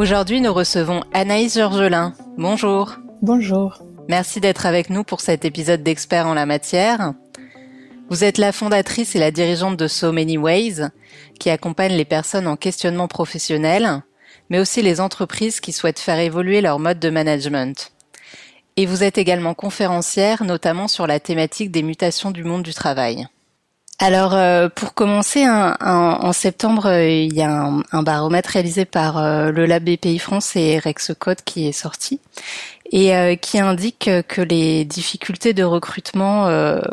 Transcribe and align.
Aujourd'hui, 0.00 0.40
nous 0.40 0.54
recevons 0.54 1.02
Anaïs 1.12 1.56
Georgelin. 1.56 2.14
Bonjour. 2.38 2.96
Bonjour. 3.20 3.82
Merci 4.08 4.40
d'être 4.40 4.64
avec 4.64 4.88
nous 4.88 5.04
pour 5.04 5.20
cet 5.20 5.44
épisode 5.44 5.82
d'Experts 5.82 6.26
en 6.26 6.32
la 6.32 6.46
matière. 6.46 7.12
Vous 8.08 8.24
êtes 8.24 8.38
la 8.38 8.52
fondatrice 8.52 9.14
et 9.14 9.18
la 9.18 9.30
dirigeante 9.30 9.76
de 9.76 9.86
So 9.88 10.10
Many 10.10 10.38
Ways, 10.38 10.88
qui 11.38 11.50
accompagne 11.50 11.92
les 11.92 12.06
personnes 12.06 12.46
en 12.46 12.56
questionnement 12.56 13.08
professionnel, 13.08 14.02
mais 14.48 14.58
aussi 14.58 14.80
les 14.80 15.02
entreprises 15.02 15.60
qui 15.60 15.70
souhaitent 15.70 16.00
faire 16.00 16.18
évoluer 16.18 16.62
leur 16.62 16.78
mode 16.78 16.98
de 16.98 17.10
management. 17.10 17.92
Et 18.78 18.86
vous 18.86 19.04
êtes 19.04 19.18
également 19.18 19.52
conférencière, 19.52 20.44
notamment 20.44 20.88
sur 20.88 21.06
la 21.06 21.20
thématique 21.20 21.70
des 21.70 21.82
mutations 21.82 22.30
du 22.30 22.42
monde 22.42 22.62
du 22.62 22.72
travail. 22.72 23.26
Alors, 24.02 24.34
euh, 24.34 24.70
pour 24.74 24.94
commencer, 24.94 25.44
en 25.46 26.32
septembre, 26.32 26.86
euh, 26.86 27.06
il 27.06 27.34
y 27.34 27.42
a 27.42 27.70
un, 27.92 28.02
baromètre 28.02 28.48
réalisé 28.48 28.86
par 28.86 29.18
euh, 29.18 29.50
le 29.50 29.66
Lab 29.66 29.84
BPI 29.84 30.18
France 30.18 30.56
et 30.56 30.78
Rexcode 30.78 31.42
qui 31.44 31.68
est 31.68 31.72
sorti 31.72 32.18
et 32.92 33.38
qui 33.40 33.60
indique 33.60 34.10
que 34.26 34.40
les 34.40 34.84
difficultés 34.84 35.52
de 35.52 35.62
recrutement 35.62 36.46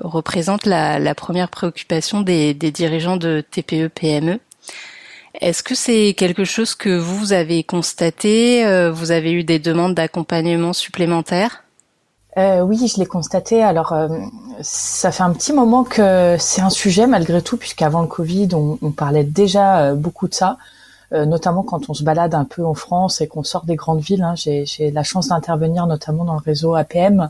représentent 0.04 0.68
la, 0.68 1.16
première 1.16 1.50
préoccupation 1.50 2.22
des, 2.22 2.54
des 2.54 2.70
dirigeants 2.70 3.18
de 3.18 3.44
TPE-PME. 3.50 4.40
Est-ce 5.42 5.64
que 5.64 5.74
c'est 5.74 6.14
quelque 6.16 6.44
chose 6.44 6.76
que 6.76 6.96
vous 6.96 7.34
avez 7.34 7.64
constaté? 7.64 8.64
Vous 8.92 9.10
avez 9.10 9.32
eu 9.32 9.44
des 9.44 9.58
demandes 9.58 9.96
d'accompagnement 9.96 10.72
supplémentaires? 10.72 11.64
Euh, 12.38 12.62
oui, 12.62 12.88
je 12.88 13.00
l'ai 13.00 13.06
constaté. 13.06 13.64
Alors, 13.64 13.94
euh, 13.94 14.08
ça 14.62 15.12
fait 15.12 15.24
un 15.24 15.32
petit 15.32 15.54
moment 15.54 15.84
que 15.84 16.36
c'est 16.40 16.62
un 16.62 16.70
sujet 16.70 17.08
malgré 17.08 17.42
tout, 17.42 17.58
puisqu'avant 17.58 18.02
le 18.02 18.08
Covid, 18.08 18.50
on, 18.54 18.78
on 18.82 18.92
parlait 18.92 19.24
déjà 19.24 19.94
beaucoup 19.94 20.28
de 20.28 20.34
ça, 20.34 20.58
notamment 21.12 21.64
quand 21.64 21.90
on 21.90 21.94
se 21.94 22.04
balade 22.04 22.36
un 22.36 22.44
peu 22.44 22.66
en 22.66 22.74
France 22.74 23.22
et 23.22 23.28
qu'on 23.28 23.44
sort 23.44 23.66
des 23.66 23.76
grandes 23.76 24.02
villes. 24.02 24.24
Hein. 24.24 24.36
J'ai 24.36 24.92
la 24.92 25.04
chance 25.04 25.30
d'intervenir 25.30 25.88
notamment 25.88 26.26
dans 26.26 26.34
le 26.34 26.42
réseau 26.44 26.76
APM 26.76 27.30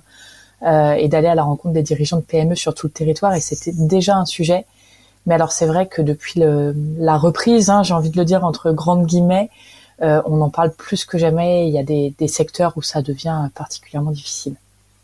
et 0.63 1.07
d'aller 1.07 1.27
à 1.27 1.35
la 1.35 1.43
rencontre 1.43 1.73
des 1.73 1.83
dirigeants 1.83 2.17
de 2.17 2.23
PME 2.23 2.55
sur 2.55 2.73
tout 2.73 2.87
le 2.87 2.91
territoire, 2.91 3.33
et 3.35 3.39
c'était 3.39 3.73
déjà 3.73 4.15
un 4.15 4.25
sujet. 4.25 4.65
Mais 5.27 5.35
alors 5.35 5.51
c'est 5.51 5.65
vrai 5.67 5.87
que 5.87 6.01
depuis 6.01 6.39
le, 6.39 6.73
la 6.97 7.17
reprise, 7.17 7.69
hein, 7.69 7.83
j'ai 7.83 7.93
envie 7.93 8.09
de 8.09 8.17
le 8.17 8.25
dire 8.25 8.45
entre 8.45 8.71
grandes 8.71 9.05
guillemets, 9.05 9.49
euh, 10.01 10.21
on 10.25 10.41
en 10.41 10.49
parle 10.49 10.71
plus 10.71 11.05
que 11.05 11.17
jamais. 11.17 11.67
Il 11.67 11.73
y 11.73 11.79
a 11.79 11.83
des, 11.83 12.13
des, 12.17 12.27
secteurs 12.27 12.73
où 12.77 12.81
ça 12.81 13.01
devient 13.01 13.49
particulièrement 13.53 14.11
difficile. 14.11 14.55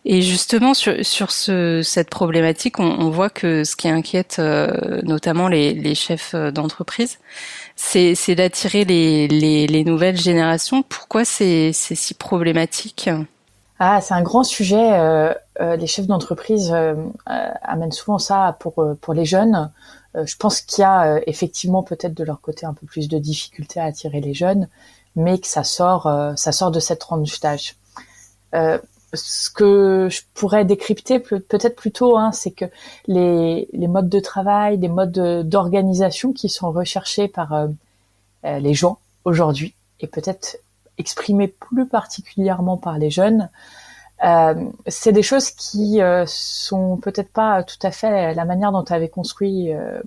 Et 0.06 0.22
justement 0.22 0.74
sur, 0.74 1.06
sur 1.06 1.32
ce, 1.32 1.82
cette 1.82 2.10
problématique, 2.10 2.80
on, 2.80 2.84
on, 2.84 3.10
voit 3.10 3.30
que 3.30 3.64
ce 3.64 3.76
qui 3.76 3.88
inquiète 3.88 4.38
euh, 4.40 5.02
notamment 5.04 5.48
les, 5.48 5.74
les 5.74 5.96
chefs 5.96 6.36
d'entreprise, 6.36 7.20
c'est, 7.76 8.36
d'attirer 8.36 8.84
les, 8.84 9.28
les, 9.28 9.66
les, 9.66 9.84
nouvelles 9.84 10.18
générations. 10.18 10.84
Pourquoi 10.84 11.24
c'est, 11.24 11.72
si 11.74 12.14
problématique? 12.14 13.10
Ah, 13.80 14.02
c'est 14.02 14.14
un 14.14 14.22
grand 14.22 14.44
sujet. 14.44 14.94
Euh, 14.94 15.34
euh 15.62 15.76
les 15.78 15.88
chefs 15.88 16.08
d'entreprise 16.08 16.72
euh, 16.74 16.96
amènent 17.26 17.92
souvent 17.92 18.20
ça 18.20 18.58
pour 18.60 18.84
pour 19.02 19.14
les 19.14 19.26
jeunes. 19.26 19.72
Euh, 20.16 20.26
je 20.26 20.36
pense 20.38 20.62
qu'il 20.62 20.82
y 20.82 20.86
a 20.86 21.16
euh, 21.16 21.22
effectivement 21.28 21.84
peut-être 21.84 22.14
de 22.14 22.24
leur 22.24 22.42
côté 22.42 22.66
un 22.66 22.74
peu 22.74 22.86
plus 22.86 23.08
de 23.08 23.18
difficulté 23.18 23.80
à 23.80 23.86
attirer 23.86 24.22
les 24.22 24.34
jeunes, 24.34 24.68
mais 25.16 25.40
que 25.40 25.48
ça 25.48 25.64
sort, 25.64 26.08
euh, 26.08 26.34
ça 26.36 26.52
sort 26.52 26.72
de 26.72 26.80
cette 26.80 27.00
tranche 27.00 27.40
d'âge. 27.40 27.76
Ce 29.14 29.50
que 29.50 30.08
je 30.10 30.22
pourrais 30.34 30.66
décrypter 30.66 31.20
peut-être 31.20 31.76
plutôt, 31.76 32.18
hein, 32.18 32.32
c'est 32.32 32.52
que 32.52 32.66
les, 33.08 33.68
les, 33.74 33.88
modes 33.88 34.10
de 34.10 34.20
travail, 34.20 34.78
les 34.78 34.88
modes 34.88 35.48
d'organisation 35.48 36.34
qui 36.34 36.50
sont 36.50 36.72
recherchés 36.72 37.28
par 37.28 37.68
les 38.44 38.74
gens 38.74 39.00
aujourd'hui, 39.26 39.76
et 40.00 40.08
peut-être 40.08 40.58
exprimés 40.98 41.48
plus 41.48 41.88
particulièrement 41.88 42.78
par 42.78 42.98
les 42.98 43.10
jeunes, 43.10 43.50
euh, 44.24 44.70
c'est 44.88 45.12
des 45.12 45.24
choses 45.24 45.52
qui 45.52 46.02
euh, 46.02 46.24
sont 46.28 46.98
peut-être 46.98 47.32
pas 47.32 47.64
tout 47.64 47.78
à 47.82 47.92
fait 47.92 48.34
la 48.34 48.46
manière 48.46 48.72
dont 48.72 48.84
avait 48.84 49.10
construit, 49.10 49.74
euh, 49.74 50.02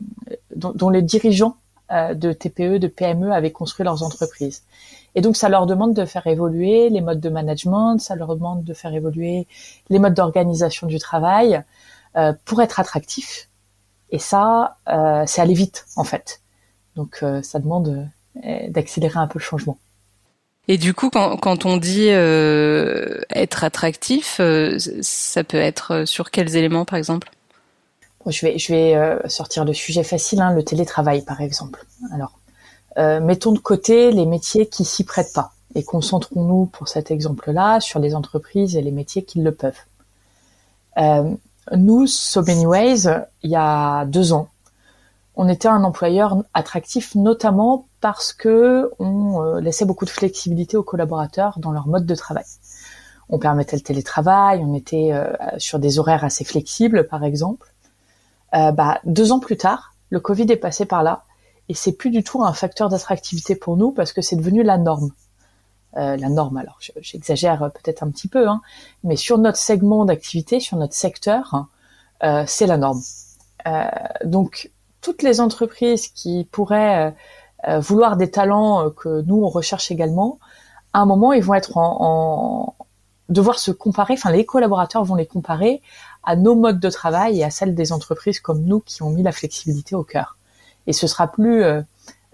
dont, 0.54 0.72
dont, 0.74 0.88
les 0.88 1.02
dirigeants 1.02 1.56
euh, 1.92 2.14
de 2.14 2.32
TPE, 2.32 2.78
de 2.78 2.88
PME 2.88 3.32
avaient 3.32 3.50
construit 3.50 3.84
leurs 3.84 4.02
entreprises. 4.02 4.62
Et 5.16 5.20
donc 5.22 5.36
ça 5.36 5.48
leur 5.48 5.66
demande 5.66 5.94
de 5.94 6.04
faire 6.04 6.28
évoluer 6.28 6.88
les 6.90 7.00
modes 7.00 7.20
de 7.20 7.28
management, 7.28 7.98
ça 7.98 8.14
leur 8.14 8.36
demande 8.36 8.62
de 8.62 8.74
faire 8.74 8.94
évoluer 8.94 9.48
les 9.90 9.98
modes 9.98 10.14
d'organisation 10.14 10.86
du 10.86 10.98
travail 10.98 11.62
pour 12.44 12.62
être 12.62 12.78
attractif. 12.78 13.48
Et 14.10 14.18
ça, 14.18 14.76
c'est 15.26 15.40
aller 15.40 15.54
vite 15.54 15.86
en 15.96 16.04
fait. 16.04 16.42
Donc 16.96 17.24
ça 17.42 17.58
demande 17.58 18.08
d'accélérer 18.68 19.18
un 19.18 19.26
peu 19.26 19.38
le 19.38 19.44
changement. 19.44 19.78
Et 20.68 20.78
du 20.78 20.94
coup, 20.94 21.10
quand, 21.10 21.36
quand 21.36 21.64
on 21.64 21.76
dit 21.76 22.08
euh, 22.10 23.20
être 23.30 23.62
attractif, 23.62 24.38
euh, 24.40 24.78
ça 25.00 25.44
peut 25.44 25.58
être 25.58 26.04
sur 26.06 26.30
quels 26.30 26.56
éléments, 26.56 26.84
par 26.84 26.98
exemple? 26.98 27.30
Je 28.26 28.44
vais, 28.44 28.58
je 28.58 28.72
vais 28.72 28.96
euh, 28.96 29.16
sortir 29.28 29.64
le 29.64 29.72
sujet 29.72 30.02
facile, 30.02 30.40
hein, 30.40 30.52
le 30.52 30.64
télétravail, 30.64 31.22
par 31.22 31.40
exemple. 31.40 31.86
Alors, 32.12 32.40
mettons 32.96 33.52
de 33.52 33.58
côté 33.58 34.10
les 34.10 34.26
métiers 34.26 34.66
qui 34.66 34.84
s'y 34.84 35.04
prêtent 35.04 35.32
pas 35.34 35.52
et 35.74 35.82
concentrons-nous 35.82 36.66
pour 36.66 36.88
cet 36.88 37.10
exemple-là 37.10 37.80
sur 37.80 38.00
les 38.00 38.14
entreprises 38.14 38.76
et 38.76 38.82
les 38.82 38.90
métiers 38.90 39.22
qui 39.22 39.40
le 39.40 39.52
peuvent. 39.52 39.80
nous, 41.72 42.06
So 42.06 42.42
Many 42.42 42.66
Ways, 42.66 43.06
il 43.42 43.50
y 43.50 43.56
a 43.56 44.06
deux 44.06 44.32
ans, 44.32 44.48
on 45.36 45.48
était 45.48 45.68
un 45.68 45.84
employeur 45.84 46.42
attractif 46.54 47.14
notamment 47.14 47.86
parce 48.00 48.32
que 48.32 48.90
on 48.98 49.42
euh, 49.42 49.60
laissait 49.60 49.84
beaucoup 49.84 50.06
de 50.06 50.10
flexibilité 50.10 50.78
aux 50.78 50.82
collaborateurs 50.82 51.58
dans 51.58 51.72
leur 51.72 51.86
mode 51.86 52.06
de 52.06 52.14
travail. 52.14 52.44
On 53.28 53.38
permettait 53.38 53.76
le 53.76 53.82
télétravail, 53.82 54.62
on 54.64 54.74
était 54.74 55.10
euh, 55.12 55.30
sur 55.58 55.78
des 55.78 55.98
horaires 55.98 56.24
assez 56.24 56.44
flexibles, 56.44 57.06
par 57.06 57.22
exemple. 57.22 57.70
Euh, 58.54 58.72
bah, 58.72 59.00
deux 59.04 59.30
ans 59.30 59.40
plus 59.40 59.58
tard, 59.58 59.92
le 60.08 60.20
Covid 60.20 60.46
est 60.50 60.56
passé 60.56 60.86
par 60.86 61.02
là 61.02 61.24
et 61.68 61.74
c'est 61.74 61.92
plus 61.92 62.10
du 62.10 62.22
tout 62.22 62.42
un 62.44 62.52
facteur 62.52 62.88
d'attractivité 62.88 63.56
pour 63.56 63.76
nous 63.76 63.90
parce 63.90 64.12
que 64.12 64.22
c'est 64.22 64.36
devenu 64.36 64.62
la 64.62 64.78
norme. 64.78 65.10
la 65.94 66.28
norme, 66.28 66.58
alors 66.58 66.78
j'exagère 67.00 67.70
peut-être 67.72 68.02
un 68.02 68.10
petit 68.10 68.28
peu, 68.28 68.48
hein, 68.48 68.60
mais 69.04 69.16
sur 69.16 69.38
notre 69.38 69.58
segment 69.58 70.04
d'activité, 70.04 70.60
sur 70.60 70.76
notre 70.76 70.94
secteur, 70.94 71.66
c'est 72.46 72.66
la 72.66 72.76
norme. 72.76 73.02
donc 74.24 74.70
toutes 75.06 75.22
les 75.22 75.40
entreprises 75.40 76.08
qui 76.08 76.48
pourraient 76.50 77.06
euh, 77.06 77.10
euh, 77.68 77.78
vouloir 77.78 78.16
des 78.16 78.28
talents 78.28 78.86
euh, 78.86 78.90
que 78.90 79.22
nous 79.22 79.36
on 79.36 79.48
recherche 79.48 79.92
également, 79.92 80.40
à 80.92 80.98
un 80.98 81.06
moment 81.06 81.32
ils 81.32 81.44
vont 81.44 81.54
être 81.54 81.76
en, 81.76 82.74
devoir 83.28 83.60
se 83.60 83.70
comparer. 83.70 84.14
Enfin, 84.14 84.32
les 84.32 84.44
collaborateurs 84.44 85.04
vont 85.04 85.14
les 85.14 85.26
comparer 85.26 85.80
à 86.24 86.34
nos 86.34 86.56
modes 86.56 86.80
de 86.80 86.90
travail 86.90 87.38
et 87.38 87.44
à 87.44 87.50
celles 87.50 87.76
des 87.76 87.92
entreprises 87.92 88.40
comme 88.40 88.64
nous 88.64 88.80
qui 88.80 89.04
ont 89.04 89.10
mis 89.10 89.22
la 89.22 89.30
flexibilité 89.30 89.94
au 89.94 90.02
cœur. 90.02 90.35
Et 90.86 90.92
ce 90.92 91.06
sera 91.06 91.30
plus 91.30 91.62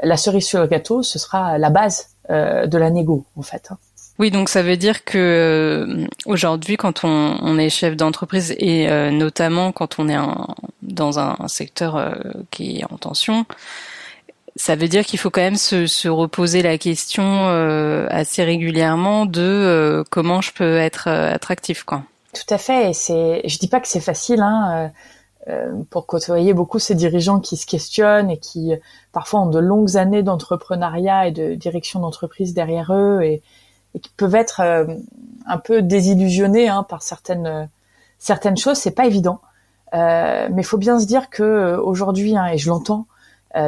la 0.02 0.16
cerise 0.16 0.46
sur 0.46 0.60
le 0.60 0.66
gâteau, 0.66 1.02
ce 1.02 1.18
sera 1.18 1.58
la 1.58 1.70
base 1.70 2.08
de 2.28 2.78
la 2.78 2.90
négo 2.90 3.24
en 3.36 3.42
fait. 3.42 3.68
Hein. 3.70 3.78
Oui, 4.18 4.30
donc 4.30 4.48
ça 4.48 4.62
veut 4.62 4.76
dire 4.76 5.04
que 5.04 5.18
euh, 5.18 6.06
aujourd'hui, 6.26 6.76
quand 6.76 7.04
on, 7.04 7.38
on, 7.40 7.58
est 7.58 7.70
chef 7.70 7.96
d'entreprise 7.96 8.54
et 8.58 8.88
euh, 8.88 9.10
notamment 9.10 9.72
quand 9.72 9.98
on 9.98 10.08
est 10.08 10.16
dans 10.82 11.18
un, 11.18 11.48
secteur 11.48 11.96
euh, 11.96 12.12
qui 12.50 12.80
est 12.80 12.84
en 12.84 12.98
tension, 12.98 13.46
ça 14.54 14.76
veut 14.76 14.88
dire 14.88 15.04
qu'il 15.04 15.18
faut 15.18 15.30
quand 15.30 15.40
même 15.40 15.56
se, 15.56 15.86
se 15.86 16.08
reposer 16.08 16.62
la 16.62 16.76
question 16.76 17.48
assez 18.10 18.44
régulièrement 18.44 19.24
de 19.24 20.04
comment 20.10 20.42
je 20.42 20.52
peux 20.52 20.76
être 20.76 21.08
attractif, 21.08 21.84
quoi. 21.84 22.02
Tout 22.34 22.54
à 22.54 22.58
fait. 22.58 22.90
Et 22.90 22.92
c'est, 22.92 23.40
je 23.44 23.58
dis 23.58 23.68
pas 23.68 23.80
que 23.80 23.88
c'est 23.88 24.00
facile, 24.00 24.40
hein. 24.40 24.92
Pour 25.90 26.06
côtoyer 26.06 26.54
beaucoup 26.54 26.78
ces 26.78 26.94
dirigeants 26.94 27.40
qui 27.40 27.56
se 27.56 27.66
questionnent 27.66 28.30
et 28.30 28.38
qui 28.38 28.72
parfois 29.12 29.40
ont 29.40 29.50
de 29.50 29.58
longues 29.58 29.96
années 29.96 30.22
d'entrepreneuriat 30.22 31.26
et 31.26 31.32
de 31.32 31.54
direction 31.54 31.98
d'entreprise 31.98 32.54
derrière 32.54 32.92
eux 32.92 33.22
et, 33.22 33.42
et 33.94 34.00
qui 34.00 34.10
peuvent 34.16 34.34
être 34.34 34.60
euh, 34.60 34.86
un 35.46 35.58
peu 35.58 35.82
désillusionnés 35.82 36.68
hein, 36.68 36.82
par 36.82 37.02
certaines 37.02 37.46
euh, 37.46 37.64
certaines 38.18 38.56
choses. 38.56 38.78
C'est 38.78 38.92
pas 38.92 39.06
évident, 39.06 39.40
euh, 39.94 40.48
mais 40.52 40.62
faut 40.62 40.78
bien 40.78 41.00
se 41.00 41.06
dire 41.06 41.28
que 41.28 41.76
aujourd'hui, 41.76 42.36
hein, 42.36 42.46
et 42.46 42.58
je 42.58 42.68
l'entends, 42.68 43.06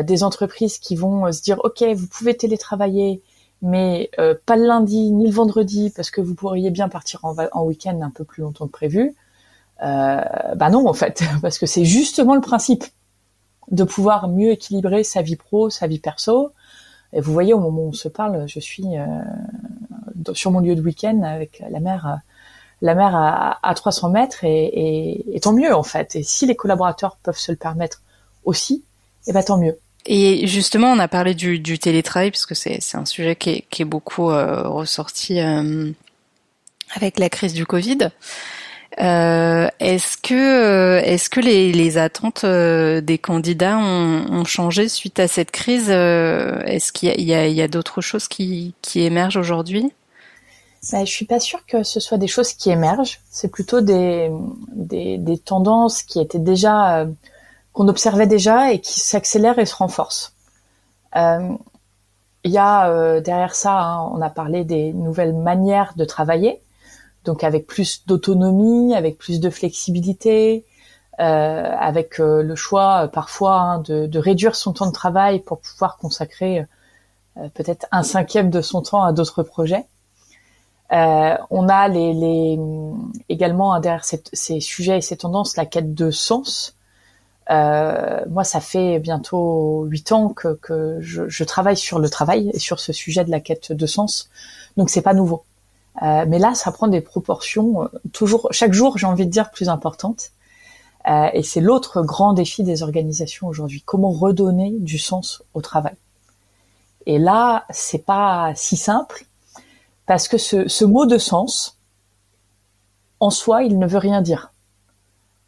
des 0.03 0.25
entreprises 0.25 0.79
qui 0.79 0.97
vont 0.97 1.31
se 1.31 1.43
dire 1.43 1.61
ok, 1.63 1.83
vous 1.95 2.07
pouvez 2.07 2.35
télétravailler, 2.35 3.21
mais 3.61 4.11
pas 4.47 4.57
le 4.57 4.65
lundi 4.65 5.11
ni 5.11 5.27
le 5.27 5.31
vendredi 5.31 5.93
parce 5.95 6.11
que 6.11 6.23
vous 6.23 6.35
pourriez 6.35 6.71
bien 6.71 6.89
partir 6.89 7.23
en, 7.23 7.37
en 7.53 7.65
week-end 7.65 8.01
un 8.01 8.09
peu 8.09 8.25
plus 8.25 8.41
longtemps 8.41 8.67
que 8.67 8.73
prévu. 8.73 9.15
Bah 9.81 10.71
non 10.71 10.89
en 10.89 10.95
fait, 10.95 11.23
parce 11.43 11.59
que 11.59 11.67
c'est 11.67 11.85
justement 11.85 12.35
le 12.35 12.41
principe 12.41 12.85
de 13.71 13.85
pouvoir 13.85 14.29
mieux 14.29 14.51
équilibrer 14.51 15.05
sa 15.05 15.23
vie 15.23 15.37
pro, 15.37 15.71
sa 15.71 15.87
vie 15.87 15.99
perso. 15.99 16.53
Et 17.13 17.21
vous 17.21 17.33
voyez, 17.33 17.55
au 17.55 17.61
moment 17.61 17.83
où 17.83 17.89
on 17.89 17.93
se 17.93 18.09
parle, 18.09 18.47
je 18.49 18.59
suis 18.59 18.85
euh, 18.97 19.07
sur 20.33 20.51
mon 20.51 20.61
lieu 20.61 20.75
de 20.75 20.83
week-end 20.83 21.23
avec 21.23 21.63
la 21.71 21.81
mer, 21.81 22.19
la 22.83 22.95
mer 22.95 23.15
à, 23.15 23.59
à 23.67 23.75
300 23.75 24.11
mètres, 24.11 24.43
et, 24.43 25.25
et, 25.35 25.41
tant 25.41 25.53
mieux 25.53 25.75
en 25.75 25.85
fait. 25.85 26.17
Et 26.17 26.23
si 26.23 26.47
les 26.47 26.57
collaborateurs 26.57 27.17
peuvent 27.23 27.39
se 27.39 27.53
le 27.53 27.57
permettre 27.57 28.03
aussi, 28.45 28.85
et 29.27 29.31
eh 29.31 29.33
ben 29.33 29.43
tant 29.43 29.59
mieux. 29.59 29.79
Et 30.07 30.47
justement, 30.47 30.89
on 30.93 30.99
a 30.99 31.09
parlé 31.09 31.35
du, 31.35 31.59
du 31.59 31.79
télétravail 31.79 32.31
parce 32.31 32.45
que 32.45 32.55
c'est 32.55 32.79
un 32.95 33.07
sujet 33.07 33.37
qui 33.37 33.51
est, 33.51 33.65
qui 33.71 33.83
est 33.83 33.87
beaucoup 33.87 34.31
euh, 34.31 34.69
ressorti 34.69 35.41
euh, 35.41 35.91
avec 36.95 37.19
la 37.19 37.31
crise 37.31 37.55
du 37.55 37.65
Covid. 37.65 38.11
Euh, 39.01 39.69
est-ce 39.81 40.17
que 40.17 40.35
euh, 40.35 41.03
est-ce 41.03 41.29
que 41.29 41.41
les, 41.41 41.73
les 41.73 41.99
attentes 41.99 42.45
euh, 42.45 43.01
des 43.01 43.19
candidats 43.19 43.77
ont, 43.77 44.27
ont, 44.31 44.45
changé 44.45 44.89
suite 44.89 45.19
à 45.19 45.27
cette 45.27 45.51
crise 45.51 45.91
Est-ce 45.91 46.93
qu'il 46.93 47.21
y 47.21 47.35
a, 47.35 47.49
y 47.49 47.63
a, 47.63 47.69
d'autres 47.69 48.01
choses 48.01 48.29
qui, 48.29 48.75
qui 48.83 49.03
émergent 49.03 49.37
aujourd'hui? 49.37 49.93
Bah, 50.93 51.05
je 51.05 51.11
suis 51.11 51.25
pas 51.25 51.41
sûre 51.41 51.67
que 51.67 51.83
ce 51.83 51.99
soit 51.99 52.19
des 52.19 52.29
choses 52.29 52.53
qui 52.53 52.71
émergent. 52.71 53.21
C'est 53.31 53.49
plutôt 53.49 53.81
des, 53.81 54.31
des, 54.73 55.19
des, 55.19 55.39
tendances 55.39 56.03
qui 56.03 56.21
étaient 56.21 56.39
déjà 56.39 57.07
qu'on 57.73 57.89
observait 57.89 58.29
déjà 58.29 58.71
et 58.73 58.79
qui 58.79 59.01
s'accélèrent 59.01 59.59
et 59.59 59.67
se 59.67 59.75
renforcent. 59.75 60.35
Il 61.17 62.51
y 62.51 62.59
a 62.59 63.21
derrière 63.21 63.57
ça, 63.57 63.81
hein, 63.81 64.11
on 64.15 64.21
a 64.21 64.31
parlé 64.31 64.65
des 64.65 64.93
nouvelles 64.93 65.35
manières 65.35 65.95
de 65.97 66.05
travailler 66.05 66.61
donc 67.25 67.45
avec 67.45 67.67
plus 67.67 68.07
d'autonomie, 68.07 68.95
avec 68.95 69.19
plus 69.19 69.41
de 69.41 69.51
flexibilité, 69.51 70.65
euh, 71.21 71.23
avec 71.79 72.19
euh, 72.19 72.43
le 72.43 72.57
choix 72.57 73.05
euh, 73.05 73.07
parfois 73.07 73.61
hein, 73.61 73.79
de, 73.79 74.07
de, 74.07 74.19
réduire 74.19 74.57
son 74.57 74.73
temps 74.73 74.87
de 74.89 74.93
travail 74.93 75.39
pour 75.39 75.61
pouvoir 75.61 75.97
consacrer 75.97 76.67
peut-être 77.55 77.87
un 77.91 78.05
cinquième 78.05 78.51
de 78.51 78.61
son 78.61 78.83
temps 78.83 79.03
à 79.03 79.13
d'autres 79.13 79.43
projets. 79.43 79.87
on 80.91 81.69
a 81.69 81.89
les, 81.89 82.15
les 82.15 82.59
également 83.29 83.79
derrière 83.81 84.05
ces, 84.05 84.61
sujets 84.61 84.99
et 84.99 85.01
ces 85.01 85.17
tendances 85.17 85.57
la 85.57 85.67
quête 85.67 85.95
de 85.95 86.11
sens. 86.11 86.77
moi, 87.49 88.45
ça 88.45 88.61
fait 88.61 89.01
bientôt 89.01 89.85
huit 89.85 90.13
ans 90.13 90.29
que, 90.29 90.55
que 90.63 90.99
je, 91.01 91.29
je, 91.29 91.45
travaille 91.45 91.77
sur 91.77 91.99
le 91.99 92.09
travail 92.09 92.51
et 92.55 92.59
sur 92.61 92.79
ce 92.79 92.93
sujet 92.93 93.25
de 93.25 93.33
la 93.33 93.41
quête 93.41 93.73
de 93.73 93.87
sens, 93.87 94.31
donc 94.77 94.91
c'est 94.91 95.03
pas 95.03 95.15
nouveau. 95.15 95.45
Euh, 96.03 96.25
mais 96.27 96.39
là, 96.39 96.55
ça 96.55 96.73
prend 96.73 96.89
des 96.89 97.01
proportions 97.01 97.85
euh, 97.85 97.89
toujours, 98.13 98.49
chaque 98.51 98.73
jour, 98.73 98.99
j'ai 98.99 99.07
envie 99.07 99.27
de 99.27 99.31
dire, 99.31 99.51
plus 99.51 99.69
importantes. 99.69 100.31
Euh, 101.09 101.29
et 101.33 101.43
c'est 101.43 101.61
l'autre 101.61 102.03
grand 102.03 102.33
défi 102.33 102.65
des 102.65 102.83
organisations 102.83 103.47
aujourd'hui. 103.47 103.83
Comment 103.83 104.11
redonner 104.11 104.75
du 104.79 104.99
sens 104.99 105.43
au 105.53 105.61
travail 105.61 105.95
Et 107.07 107.19
là, 107.19 107.65
c'est 107.71 108.05
pas 108.05 108.53
si 108.55 108.77
simple 108.77 109.27
parce 110.07 110.29
que 110.29 110.39
ce, 110.39 110.69
ce, 110.69 110.85
mot 110.85 111.07
de 111.07 111.19
sens, 111.19 111.79
en 113.21 113.31
soi, 113.31 113.63
il 113.63 113.79
ne 113.79 113.87
veut 113.87 113.99
rien 113.99 114.23
dire. 114.23 114.53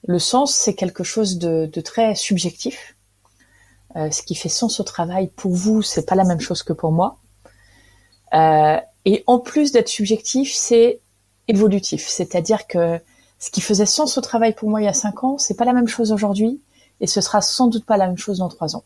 Le 0.07 0.19
sens, 0.19 0.55
c'est 0.55 0.75
quelque 0.75 1.05
chose 1.05 1.39
de, 1.39 1.69
de 1.73 1.81
très 1.81 2.15
subjectif. 2.15 2.97
Euh, 3.97 4.11
ce 4.11 4.23
qui 4.23 4.35
fait 4.35 4.51
sens 4.51 4.79
au 4.79 4.85
travail 4.85 5.29
pour 5.29 5.53
vous, 5.53 5.83
c'est 5.83 6.07
pas 6.07 6.15
la 6.15 6.25
même 6.25 6.41
chose 6.41 6.63
que 6.63 6.73
pour 6.73 6.93
moi. 6.93 7.19
Euh, 8.35 8.79
et 9.07 9.23
en 9.27 9.39
plus 9.39 9.73
d'être 9.73 9.89
subjectif, 9.89 10.53
c'est 10.53 11.01
évolutif. 11.49 12.07
C'est-à-dire 12.09 12.67
que 12.67 13.01
ce 13.39 13.51
qui 13.51 13.61
faisait 13.61 13.87
sens 13.87 14.19
au 14.19 14.21
travail 14.21 14.53
pour 14.53 14.69
moi 14.69 14.83
il 14.83 14.85
y 14.85 14.89
a 14.89 14.93
cinq 14.93 15.23
ans, 15.25 15.39
c'est 15.39 15.57
pas 15.57 15.65
la 15.65 15.73
même 15.73 15.87
chose 15.87 16.13
aujourd'hui, 16.13 16.61
et 17.01 17.07
ce 17.07 17.21
sera 17.21 17.41
sans 17.41 17.69
doute 17.69 17.85
pas 17.87 17.97
la 17.97 18.09
même 18.09 18.19
chose 18.19 18.39
dans 18.39 18.49
trois 18.49 18.75
ans. 18.77 18.85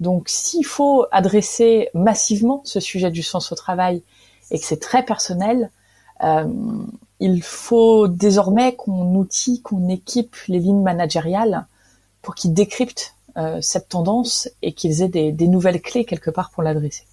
Donc, 0.00 0.28
s'il 0.28 0.64
faut 0.64 1.06
adresser 1.10 1.88
massivement 1.94 2.62
ce 2.64 2.80
sujet 2.80 3.10
du 3.10 3.22
sens 3.22 3.50
au 3.52 3.54
travail 3.54 4.02
et 4.50 4.58
que 4.58 4.64
c'est 4.64 4.80
très 4.80 5.04
personnel, 5.04 5.70
euh, 6.22 6.46
il 7.20 7.42
faut 7.42 8.08
désormais 8.08 8.74
qu'on 8.74 9.14
outille, 9.14 9.60
qu'on 9.60 9.88
équipe 9.88 10.36
les 10.46 10.60
lignes 10.60 10.82
managériales 10.82 11.66
pour 12.22 12.34
qu'ils 12.34 12.54
décryptent 12.54 13.14
euh, 13.36 13.60
cette 13.60 13.88
tendance 13.88 14.48
et 14.62 14.72
qu'ils 14.72 15.02
aient 15.02 15.08
des, 15.08 15.32
des 15.32 15.48
nouvelles 15.48 15.80
clés 15.80 16.04
quelque 16.04 16.30
part 16.30 16.50
pour 16.50 16.62
l'adresser. 16.62 17.07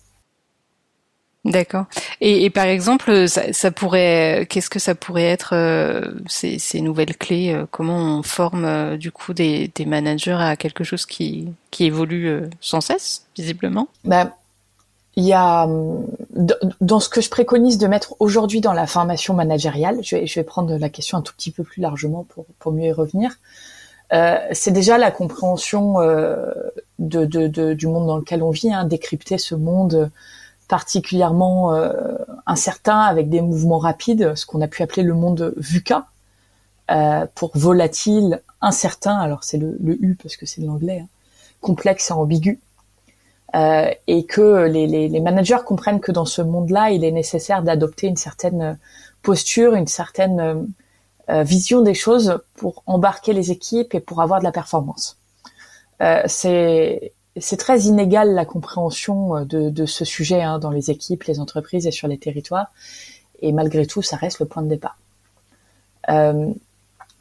D'accord. 1.46 1.86
Et, 2.22 2.50
par 2.50 2.66
exemple, 2.66 3.28
ça, 3.28 3.72
pourrait, 3.72 4.48
qu'est-ce 4.50 4.70
que 4.70 4.80
ça 4.80 4.96
pourrait 4.96 5.26
être 5.26 5.54
euh, 5.54 6.02
ces, 6.28 6.82
nouvelles 6.82 7.16
clés 7.16 7.54
euh, 7.54 7.66
Comment 7.70 8.18
on 8.18 8.24
forme 8.24 8.66
euh, 8.66 8.98
du 8.98 9.12
coup 9.12 9.34
des, 9.34 9.72
managers 9.86 10.38
à 10.40 10.56
quelque 10.56 10.84
chose 10.84 11.06
qui, 11.06 11.48
évolue 11.80 12.42
sans 12.62 12.82
cesse, 12.82 13.28
visiblement? 13.38 13.88
Ben, 14.06 14.32
il 15.18 15.24
y 15.24 15.34
a 15.34 15.70
dans 16.82 17.00
ce 17.00 17.10
que 17.10 17.22
je 17.22 17.30
préconise 17.30 17.78
de 17.78 17.88
mettre 17.88 18.16
aujourd'hui 18.20 18.60
dans 18.60 18.74
la 18.74 18.88
formation 18.88 19.34
managériale, 19.36 20.00
je 20.02 20.18
vais, 20.18 20.44
prendre 20.44 20.76
la 20.76 20.90
question 20.90 21.20
un 21.20 21.22
tout 21.22 21.34
petit 21.34 21.52
peu 21.52 21.64
plus 21.64 21.80
largement 21.80 22.26
pour, 22.60 22.74
mieux 22.74 22.88
y 22.88 22.92
revenir. 22.92 23.38
C'est 24.12 24.72
déjà 24.72 24.98
la 24.98 25.12
compréhension 25.12 26.00
du 26.98 27.88
monde 27.88 28.08
dans 28.08 28.18
lequel 28.18 28.42
on 28.42 28.50
vit, 28.50 28.74
hein, 28.74 28.84
décrypter 28.84 29.38
ce 29.38 29.54
monde 29.54 30.10
particulièrement 30.68 31.74
euh, 31.74 32.18
incertain 32.46 33.00
avec 33.00 33.30
des 33.30 33.42
mouvements 33.42 33.78
rapides, 33.78 34.36
ce 34.36 34.46
qu'on 34.46 34.62
a 34.62 34.68
pu 34.68 34.84
appeler 34.84 35.04
le 35.04 35.14
monde 35.14 35.54
VUCA, 35.58 36.08
euh, 36.92 37.26
pour 37.36 37.52
volatile, 37.56 38.42
incertain, 38.62 39.18
alors 39.18 39.44
c'est 39.44 39.58
le, 39.58 39.78
le, 39.82 39.98
U 40.04 40.16
parce 40.16 40.38
que 40.38 40.46
c'est 40.46 40.62
de 40.62 40.68
l'anglais, 40.68 41.00
hein, 41.04 41.08
complexe 41.62 42.10
et 42.10 42.14
ambigu, 42.14 42.60
euh, 43.56 43.90
et 44.08 44.26
que 44.26 44.66
les, 44.66 44.86
les, 44.86 45.08
les, 45.08 45.20
managers 45.20 45.64
comprennent 45.66 46.00
que 46.00 46.12
dans 46.12 46.26
ce 46.26 46.42
monde-là, 46.42 46.92
il 46.92 47.04
est 47.04 47.12
nécessaire 47.12 47.64
d'adopter 47.64 48.08
une 48.08 48.18
certaine 48.18 48.78
posture, 49.22 49.74
une 49.74 49.88
certaine 49.88 50.68
euh, 51.30 51.42
vision 51.42 51.82
des 51.82 51.96
choses 51.96 52.40
pour 52.56 52.84
embarquer 52.86 53.34
les 53.34 53.50
équipes 53.50 53.96
et 53.96 54.00
pour 54.00 54.22
avoir 54.22 54.40
de 54.40 54.44
la 54.44 54.52
performance. 54.52 55.18
Euh, 56.02 56.22
c'est 56.28 57.14
c'est 57.38 57.58
très 57.58 57.82
inégal 57.82 58.34
la 58.34 58.46
compréhension 58.46 59.38
euh, 59.38 59.46
de, 59.46 59.86
ce 59.86 60.06
sujet 60.06 60.42
hein, 60.42 60.60
dans 60.60 60.72
les 60.72 60.92
équipes, 60.92 61.24
les 61.24 61.40
entreprises 61.40 61.88
et 61.88 61.92
sur 61.92 62.08
les 62.08 62.18
territoires. 62.18 62.72
Et 63.42 63.52
malgré 63.52 63.86
tout, 63.86 64.02
ça 64.02 64.16
reste 64.16 64.40
le 64.40 64.46
point 64.46 64.64
de 64.64 64.70
départ. 64.70 64.98
Euh, 66.10 66.54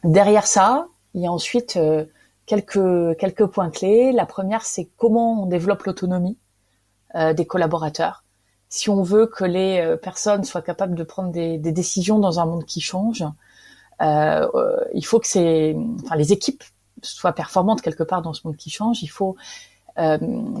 derrière 0.03 0.47
ça, 0.47 0.87
il 1.13 1.21
y 1.21 1.27
a 1.27 1.31
ensuite 1.31 1.75
euh, 1.77 2.05
quelques 2.45 3.45
points 3.47 3.69
clés. 3.69 4.11
La 4.13 4.25
première, 4.25 4.63
c'est 4.63 4.87
comment 4.97 5.43
on 5.43 5.45
développe 5.45 5.83
l'autonomie 5.83 6.37
des 7.33 7.45
collaborateurs. 7.45 8.25
Si 8.67 8.89
on 8.89 9.01
veut 9.01 9.25
que 9.25 9.45
les 9.45 9.95
personnes 10.03 10.43
soient 10.43 10.61
capables 10.61 10.95
de 10.95 11.03
prendre 11.05 11.31
des, 11.31 11.57
des 11.57 11.71
décisions 11.71 12.19
dans 12.19 12.41
un 12.41 12.45
monde 12.45 12.65
qui 12.65 12.81
change, 12.81 13.23
il 14.01 15.05
faut 15.05 15.21
que 15.21 16.15
les 16.17 16.33
équipes 16.33 16.61
soient 17.01 17.31
performantes 17.31 17.81
quelque 17.81 18.03
part 18.03 18.21
dans 18.21 18.33
ce 18.33 18.41
monde 18.43 18.57
qui 18.57 18.69
change. 18.69 19.01
Il 19.01 19.07
faut 19.07 19.37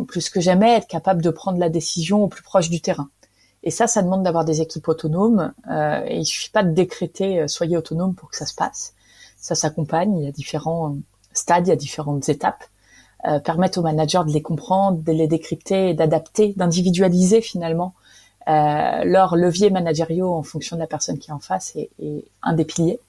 plus 0.07 0.29
que 0.29 0.39
jamais 0.39 0.75
être 0.75 0.87
capable 0.87 1.21
de 1.21 1.29
prendre 1.29 1.59
la 1.59 1.69
décision 1.69 2.23
au 2.23 2.27
plus 2.27 2.43
proche 2.43 2.69
du 2.69 2.81
terrain. 2.81 3.09
Et 3.65 3.71
ça, 3.71 3.87
ça 3.87 4.03
demande 4.03 4.23
d'avoir 4.23 4.45
des 4.45 4.61
équipes 4.61 4.87
autonomes. 4.87 5.51
Euh, 5.69 6.03
et 6.05 6.19
il 6.19 6.25
suffit 6.25 6.51
pas 6.51 6.63
de 6.63 6.71
décréter 6.71 7.41
euh, 7.41 7.47
soyez 7.47 7.75
autonome 7.75 8.13
pour 8.13 8.29
que 8.29 8.37
ça 8.37 8.45
se 8.45 8.53
passe. 8.53 8.93
Ça 9.37 9.55
s'accompagne. 9.55 10.17
Il 10.17 10.23
y 10.23 10.27
a 10.27 10.31
différents 10.31 10.95
stades, 11.33 11.67
il 11.67 11.71
y 11.71 11.73
a 11.73 11.75
différentes 11.75 12.29
étapes. 12.29 12.63
Euh, 13.27 13.39
permettre 13.39 13.79
aux 13.79 13.81
managers 13.81 14.21
de 14.25 14.31
les 14.31 14.43
comprendre, 14.43 14.99
de 14.99 15.11
les 15.11 15.27
décrypter, 15.27 15.95
d'adapter, 15.95 16.53
d'individualiser 16.55 17.41
finalement 17.41 17.95
euh, 18.47 19.03
leurs 19.03 19.35
leviers 19.35 19.71
managériaux 19.71 20.31
en 20.31 20.43
fonction 20.43 20.75
de 20.75 20.81
la 20.81 20.87
personne 20.87 21.17
qui 21.17 21.31
est 21.31 21.33
en 21.33 21.39
face 21.39 21.75
est, 21.75 21.89
est 21.99 22.25
un 22.43 22.53
des 22.53 22.65
piliers. 22.65 22.99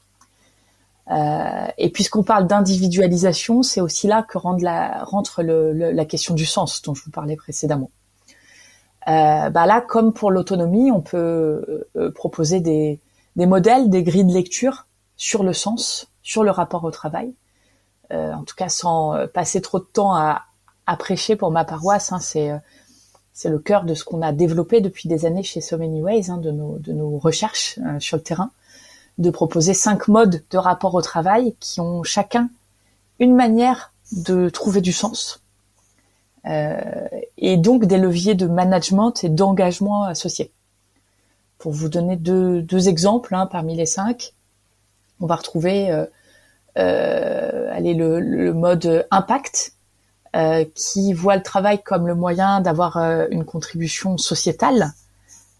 Euh, 1.11 1.67
et 1.79 1.91
puisqu'on 1.91 2.25
parle 2.25 2.47
d'individualisation, 2.47 3.63
c'est 3.63 3.81
aussi 3.81 4.09
là 4.09 4.25
que 4.29 4.39
rentre 4.39 4.65
la, 4.65 5.05
rentre 5.05 5.43
le, 5.43 5.73
le, 5.73 5.93
la 5.93 6.05
question 6.05 6.35
du 6.35 6.45
sens 6.45 6.83
dont 6.83 6.95
je 6.95 7.05
vous 7.05 7.11
parlais 7.11 7.37
précédemment. 7.37 7.91
Euh, 9.09 9.51
bah 9.51 9.67
là, 9.67 9.81
comme 9.81 10.13
pour 10.13 10.33
l'autonomie, 10.33 10.91
on 10.91 11.01
peut 11.01 11.85
euh, 11.97 12.11
proposer 12.11 12.59
des, 12.59 12.99
des, 13.37 13.47
modèles, 13.47 13.89
des 13.89 14.03
grilles 14.03 14.25
de 14.25 14.33
lecture 14.33 14.87
sur 15.17 15.45
le 15.45 15.53
sens, 15.53 16.11
sur 16.23 16.43
le 16.43 16.51
rapport 16.51 16.83
au 16.83 16.91
travail. 16.91 17.33
Euh, 18.13 18.33
en 18.33 18.43
tout 18.43 18.57
cas, 18.57 18.69
sans 18.69 19.15
euh, 19.15 19.27
passer 19.29 19.61
trop 19.61 19.79
de 19.79 19.85
temps 19.85 20.15
à, 20.15 20.43
à 20.87 20.97
prêcher 20.97 21.37
pour 21.37 21.53
ma 21.53 21.65
paroisse, 21.65 22.13
hein, 22.13 22.19
c'est 22.21 22.51
c'est 23.33 23.51
le 23.51 23.59
cœur 23.59 23.85
de 23.85 23.93
ce 23.93 24.03
qu'on 24.03 24.23
a 24.23 24.33
développé 24.33 24.81
depuis 24.81 25.11
des 25.11 25.27
années 25.27 25.43
chez 25.43 25.61
So 25.61 25.77
Many 25.77 26.01
Ways, 26.01 26.31
hein, 26.31 26.39
de, 26.39 26.51
nos, 26.51 26.79
de 26.79 26.93
nos 26.93 27.19
recherches 27.19 27.79
sur 27.99 28.17
le 28.17 28.23
terrain 28.23 28.51
de 29.19 29.31
proposer 29.31 29.75
cinq 29.75 30.09
modes 30.09 30.43
de 30.51 30.59
rapport 30.59 30.95
au 30.95 31.03
travail 31.03 31.55
qui 31.61 31.81
ont 31.81 32.03
chacun 32.03 32.51
une 33.19 33.35
manière 33.35 33.93
de 34.13 34.49
trouver 34.49 34.81
du 34.81 34.93
sens. 34.93 35.43
et 37.39 37.57
donc 37.57 37.87
des 37.87 37.99
leviers 37.99 38.37
de 38.37 38.47
management 38.47 39.25
et 39.25 39.29
d'engagement 39.29 40.05
associés. 40.05 40.53
Pour 41.59 41.73
vous 41.73 41.89
donner 41.89 42.17
deux, 42.17 42.89
exemples 42.89 43.35
hein, 43.35 43.47
parmi 43.47 43.75
les 43.75 43.87
cinq, 43.87 44.35
on 45.19 45.27
va 45.27 45.37
retrouver 45.37 45.91
euh, 45.91 46.07
euh, 46.79 47.69
allez, 47.73 47.95
le, 47.95 48.53
mode 48.53 49.07
impact, 49.11 49.73
euh, 50.35 50.65
qui 50.75 51.13
voit 51.15 51.37
le 51.37 51.43
travail 51.43 51.83
comme 51.83 52.07
le 52.07 52.15
moyen 52.15 52.61
d'avoir 52.61 52.99
euh, 52.99 53.27
une 53.31 53.45
contribution 53.45 54.19
sociétale, 54.19 54.93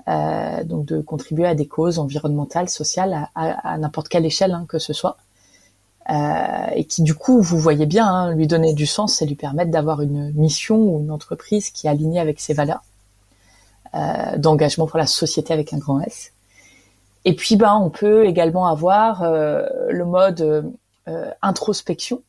euh, 0.09 0.65
donc 0.65 0.87
de 0.87 1.01
contribuer 1.01 1.47
à 1.47 1.55
des 1.55 1.67
causes 1.67 1.99
environnementales, 1.99 2.69
sociales, 2.69 3.29
à, 3.35 3.79
n'importe 3.79 4.09
quelle 4.09 4.25
échelle 4.25 4.53
hein, 4.53 4.67
que 4.69 4.79
ce 4.79 4.93
soit. 4.93 5.17
Euh, 6.09 6.67
et 6.75 6.85
qui 6.85 7.03
du 7.03 7.15
coup, 7.15 7.41
vous 7.43 7.59
voyez 7.59 7.87
bien, 7.87 8.07
hein, 8.07 8.33
lui 8.33 8.47
donner 8.47 8.75
du 8.75 8.87
sens, 8.87 9.15
c'est 9.15 9.27
lui 9.27 9.35
permettre 9.35 9.73
d'avoir 9.73 10.03
une 10.03 10.33
mission 10.35 10.77
ou 10.77 11.01
une 11.01 11.11
entreprise 11.11 11.71
qui 11.71 11.89
est 11.89 11.91
alignée 11.91 12.21
avec 12.21 12.39
ses 12.39 12.55
valeurs 12.55 12.85
euh, 13.95 14.37
d'engagement 14.37 14.87
pour 14.87 14.99
la 14.99 15.07
société 15.07 15.53
avec 15.53 15.73
un 15.73 15.79
grand 15.79 16.01
S. 16.01 16.33
Et 17.25 17.35
puis, 17.35 17.57
ben, 17.57 17.75
on 17.75 17.91
peut 17.91 18.25
également 18.25 18.69
avoir 18.69 19.25
le 19.25 20.05
mode 20.05 20.73
introspection, 21.43 22.23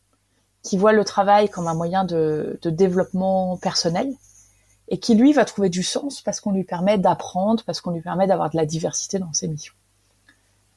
qui 0.64 0.78
voit 0.78 0.92
le 0.92 1.06
travail 1.06 1.50
comme 1.50 1.68
un 1.68 1.74
moyen 1.74 2.04
de, 2.04 2.60
développement 2.64 3.58
personnel 3.58 4.12
et 4.90 5.00
qui 5.00 5.16
lui 5.16 5.34
va 5.34 5.46
trouver 5.46 5.70
du 5.70 5.84
sens 5.84 6.22
parce 6.22 6.40
qu'on 6.40 6.52
lui 6.52 6.64
permet 6.64 6.98
d'apprendre, 6.98 7.64
parce 7.66 7.82
qu'on 7.82 7.92
lui 7.92 8.02
permet 8.02 8.28
d'avoir 8.28 8.50
de 8.50 8.58
la 8.58 8.66
diversité 8.66 9.20
dans 9.20 9.34
ses 9.34 9.48
missions. 9.48 9.74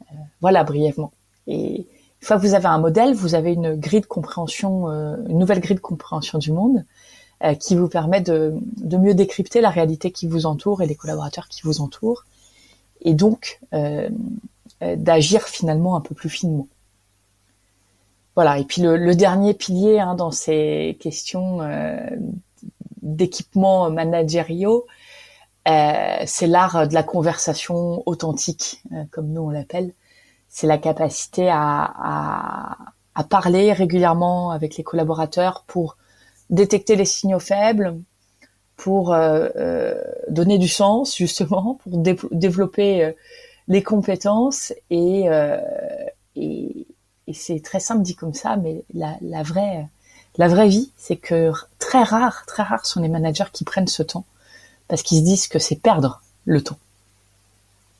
Euh, 0.02 0.14
voilà 0.40 0.64
brièvement. 0.64 1.12
Et 1.46 1.80
une 1.80 2.26
fois 2.26 2.36
que 2.36 2.42
vous 2.42 2.54
avez 2.54 2.66
un 2.66 2.78
modèle, 2.78 3.14
vous 3.14 3.34
avez 3.34 3.52
une 3.52 3.76
grille 3.76 4.00
de 4.00 4.06
compréhension, 4.06 4.90
euh, 4.90 5.16
une 5.28 5.38
nouvelle 5.38 5.60
grille 5.60 5.76
de 5.76 5.80
compréhension 5.80 6.38
du 6.38 6.52
monde 6.52 6.84
euh, 7.42 7.54
qui 7.54 7.74
vous 7.74 7.88
permet 7.88 8.20
de, 8.20 8.52
de, 8.76 8.98
mieux 8.98 9.14
décrypter 9.14 9.62
la 9.62 9.70
réalité 9.70 10.10
qui 10.10 10.26
vous 10.26 10.44
entoure 10.44 10.82
et 10.82 10.86
les 10.86 10.94
collaborateurs 10.94 11.48
qui 11.48 11.62
vous 11.62 11.80
entourent, 11.80 12.26
et 13.00 13.14
donc 13.14 13.60
euh, 13.72 14.10
euh, 14.82 14.94
d'agir 14.96 15.44
finalement 15.44 15.96
un 15.96 16.02
peu 16.02 16.14
plus 16.14 16.28
finement. 16.28 16.68
Voilà. 18.34 18.58
Et 18.58 18.64
puis 18.64 18.82
le, 18.82 18.98
le 18.98 19.14
dernier 19.14 19.54
pilier 19.54 20.00
hein, 20.00 20.16
dans 20.16 20.30
ces 20.30 20.98
questions 21.00 21.60
euh, 23.02 23.06
d'équipement 23.16 23.90
managériaux, 23.90 24.86
euh, 25.68 26.22
c'est 26.26 26.46
l'art 26.46 26.88
de 26.88 26.94
la 26.94 27.02
conversation 27.02 28.02
authentique, 28.06 28.82
comme 29.10 29.28
nous 29.28 29.42
on 29.42 29.50
l'appelle. 29.50 29.92
C'est 30.48 30.66
la 30.66 30.78
capacité 30.78 31.48
à, 31.48 31.84
à, 31.84 32.76
à, 33.14 33.24
parler 33.24 33.72
régulièrement 33.72 34.50
avec 34.50 34.76
les 34.76 34.82
collaborateurs 34.82 35.64
pour 35.66 35.96
détecter 36.50 36.96
les 36.96 37.04
signaux 37.04 37.38
faibles, 37.38 38.00
pour 38.80 39.12
euh, 39.12 39.48
euh, 39.56 40.02
donner 40.28 40.56
du 40.58 40.68
sens 40.68 41.16
justement, 41.16 41.78
pour 41.82 41.98
dé 41.98 42.16
développer 42.32 43.04
euh, 43.04 43.12
les 43.68 43.82
compétences 43.82 44.72
et, 44.88 45.28
euh, 45.28 45.60
et, 46.34 46.86
et 47.26 47.34
c'est 47.34 47.60
très 47.60 47.78
simple 47.78 48.02
dit 48.02 48.16
comme 48.16 48.34
ça, 48.34 48.56
mais 48.56 48.84
la, 48.94 49.16
la 49.20 49.42
vraie 49.42 49.86
la 50.40 50.48
vraie 50.48 50.68
vie, 50.68 50.90
c'est 50.96 51.18
que 51.18 51.52
très 51.78 52.02
rare, 52.02 52.44
très 52.46 52.62
rares 52.62 52.86
sont 52.86 53.02
les 53.02 53.10
managers 53.10 53.50
qui 53.52 53.62
prennent 53.64 53.88
ce 53.88 54.02
temps 54.02 54.24
parce 54.88 55.02
qu'ils 55.02 55.18
se 55.18 55.24
disent 55.24 55.48
que 55.48 55.58
c'est 55.58 55.76
perdre 55.76 56.22
le 56.46 56.62
temps. 56.62 56.78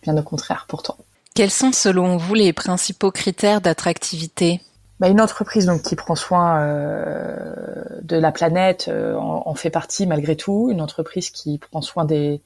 Bien 0.02 0.16
au 0.16 0.22
contraire, 0.22 0.64
pourtant. 0.66 0.96
Quels 1.34 1.50
sont 1.50 1.72
selon 1.72 2.16
vous 2.16 2.32
les 2.32 2.54
principaux 2.54 3.10
critères 3.10 3.60
d'attractivité? 3.60 4.62
Bah, 5.00 5.08
une 5.08 5.20
entreprise 5.20 5.66
donc 5.66 5.82
qui 5.82 5.96
prend 5.96 6.14
soin 6.14 6.62
euh, 6.62 7.54
de 8.00 8.16
la 8.16 8.32
planète 8.32 8.86
euh, 8.88 9.16
en, 9.16 9.42
en, 9.44 9.54
fait 9.54 9.68
partie 9.68 10.06
malgré 10.06 10.34
tout. 10.34 10.70
Une 10.70 10.80
entreprise 10.80 11.28
qui 11.28 11.58
prend 11.58 11.82
soin 11.82 12.06
des, 12.06 12.40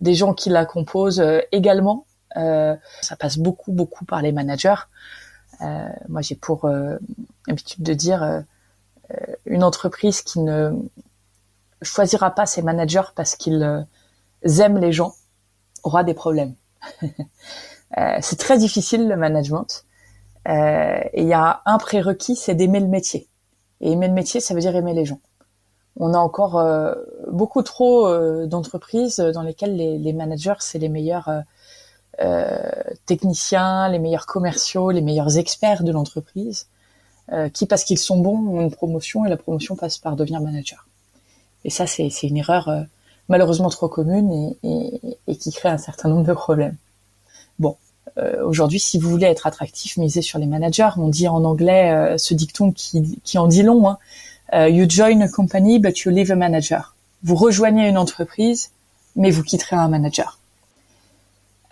des 0.00 0.14
gens 0.14 0.32
qui 0.32 0.50
la 0.50 0.64
composent 0.64 1.18
euh, 1.18 1.40
également. 1.50 2.06
Ça 2.36 3.16
passe 3.18 3.36
beaucoup 3.36 3.72
beaucoup 3.72 4.04
par 4.04 4.22
les 4.22 4.30
managers. 4.30 4.86
Moi 6.08 6.22
j'ai 6.22 6.36
pour 6.36 6.70
habitude 7.48 7.82
de 7.82 7.92
dire 7.92 8.44
une 9.46 9.64
entreprise 9.64 10.22
qui 10.22 10.40
ne 10.40 10.72
choisira 11.82 12.30
pas 12.30 12.46
ses 12.46 12.62
managers 12.62 13.12
parce 13.14 13.36
qu'ils 13.36 13.86
aiment 14.44 14.78
les 14.78 14.92
gens 14.92 15.14
aura 15.82 16.04
des 16.04 16.14
problèmes. 16.14 16.54
C'est 18.20 18.38
très 18.38 18.58
difficile 18.58 19.08
le 19.08 19.16
management. 19.16 19.84
Euh, 20.48 21.00
et 21.12 21.22
il 21.22 21.28
y 21.28 21.34
a 21.34 21.62
un 21.66 21.78
prérequis, 21.78 22.36
c'est 22.36 22.54
d'aimer 22.54 22.80
le 22.80 22.86
métier. 22.86 23.28
Et 23.80 23.92
aimer 23.92 24.08
le 24.08 24.14
métier, 24.14 24.40
ça 24.40 24.54
veut 24.54 24.60
dire 24.60 24.74
aimer 24.74 24.94
les 24.94 25.04
gens. 25.04 25.20
On 25.96 26.14
a 26.14 26.18
encore 26.18 26.58
euh, 26.58 26.94
beaucoup 27.30 27.62
trop 27.62 28.06
euh, 28.06 28.46
d'entreprises 28.46 29.16
dans 29.18 29.42
lesquelles 29.42 29.76
les, 29.76 30.12
managers, 30.12 30.54
c'est 30.60 30.78
les 30.78 30.88
meilleurs 30.88 31.30
euh, 32.20 32.58
techniciens, 33.06 33.88
les 33.88 33.98
meilleurs 33.98 34.26
commerciaux, 34.26 34.90
les 34.90 35.02
meilleurs 35.02 35.38
experts 35.38 35.82
de 35.82 35.92
l'entreprise, 35.92 36.68
qui, 37.52 37.66
parce 37.66 37.84
qu'ils 37.84 37.98
sont 37.98 38.18
bons, 38.18 38.38
ont 38.38 38.60
une 38.60 38.72
promotion 38.72 39.24
et 39.24 39.28
la 39.28 39.36
promotion 39.36 39.76
passe 39.76 39.98
par 39.98 40.16
devenir 40.16 40.40
manager. 40.40 40.86
Et 41.64 41.70
ça, 41.70 41.86
c'est 41.86 42.08
une 42.22 42.36
erreur 42.36 42.86
malheureusement 43.28 43.70
trop 43.70 43.88
commune 43.88 44.32
et, 44.32 44.68
et, 44.68 45.18
et 45.28 45.36
qui 45.36 45.52
crée 45.52 45.68
un 45.68 45.78
certain 45.78 46.08
nombre 46.08 46.26
de 46.26 46.32
problèmes. 46.32 46.76
Bon, 47.58 47.76
euh, 48.18 48.44
aujourd'hui, 48.44 48.80
si 48.80 48.98
vous 48.98 49.08
voulez 49.08 49.26
être 49.26 49.46
attractif, 49.46 49.96
misez 49.96 50.22
sur 50.22 50.38
les 50.38 50.46
managers. 50.46 50.90
On 50.96 51.08
dit 51.08 51.28
en 51.28 51.44
anglais 51.44 51.92
euh, 51.92 52.18
ce 52.18 52.34
dicton 52.34 52.72
qui, 52.72 53.20
qui, 53.22 53.38
en 53.38 53.46
dit 53.46 53.62
long. 53.62 53.88
Hein. 53.88 53.98
Euh, 54.52 54.68
you 54.68 54.88
join 54.88 55.20
a 55.20 55.28
company, 55.28 55.78
but 55.78 55.98
you 56.00 56.10
leave 56.10 56.30
a 56.30 56.36
manager. 56.36 56.96
Vous 57.22 57.36
rejoignez 57.36 57.88
une 57.88 57.98
entreprise, 57.98 58.70
mais 59.14 59.30
vous 59.30 59.42
quitterez 59.42 59.76
un 59.76 59.88
manager. 59.88 60.38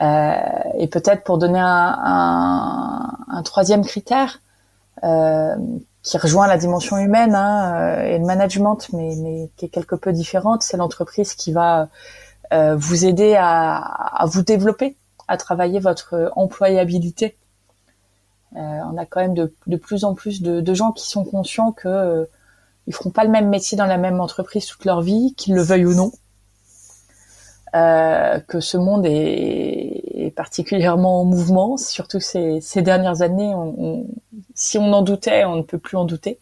et 0.01 0.87
peut-être 0.87 1.25
pour 1.25 1.39
donner 1.39 1.59
un, 1.59 1.99
un, 2.05 3.19
un 3.29 3.43
troisième 3.43 3.85
critère 3.85 4.41
qui 6.03 6.19
rejoint 6.19 6.47
la 6.47 6.59
dimension 6.59 6.97
humaine 6.97 7.35
hein, 7.35 8.03
et 8.03 8.19
le 8.19 8.25
management, 8.25 8.89
mais, 8.93 9.15
mais, 9.19 9.51
qui 9.57 9.67
est 9.67 9.69
quelque 9.69 9.95
peu 9.95 10.13
différente, 10.13 10.63
c'est 10.63 10.77
l'entreprise 10.77 11.35
qui 11.35 11.53
va 11.53 11.89
vous 12.53 13.05
aider 13.05 13.35
à, 13.37 13.77
à 13.77 14.27
vous 14.27 14.43
développer 14.43 14.97
à 15.29 15.37
travailler 15.37 15.79
votre 15.79 16.33
employabilité. 16.35 17.37
Euh, 18.57 18.81
on 18.91 18.97
a 18.97 19.05
quand 19.05 19.21
même 19.21 19.35
de, 19.35 19.55
de 19.67 19.77
plus 19.77 20.05
en 20.05 20.15
plus 20.15 20.41
de, 20.41 20.63
de, 20.63 20.75
gens 20.75 20.93
qui 20.93 21.07
sont 21.09 21.25
conscients 21.25 21.73
que 21.73 21.89
euh, 21.89 22.25
ils 22.87 22.95
feront 22.95 23.11
pas 23.11 23.25
le 23.25 23.31
même 23.31 23.49
métier 23.49 23.77
dans 23.77 23.85
la 23.85 23.99
même 23.99 24.21
entreprise 24.21 24.67
toute 24.67 24.87
leur 24.87 25.03
vie, 25.03 25.35
qu'ils 25.37 25.55
le 25.55 25.63
veuillent 25.63 25.85
ou 25.85 25.95
non. 25.95 26.11
Euh, 27.75 28.41
que 28.41 28.61
ce 28.61 28.79
monde 28.79 29.05
est, 29.05 29.88
particulièrement 30.39 31.23
en 31.23 31.25
mouvement, 31.25 31.77
surtout 31.77 32.21
ces, 32.21 32.61
dernières 32.77 33.23
années. 33.23 33.53
Si 34.55 34.79
on 34.79 34.93
en 34.93 35.03
doutait, 35.03 35.45
on 35.45 35.57
ne 35.57 35.63
peut 35.63 35.79
plus 35.79 35.97
en 35.97 36.05
douter. 36.05 36.39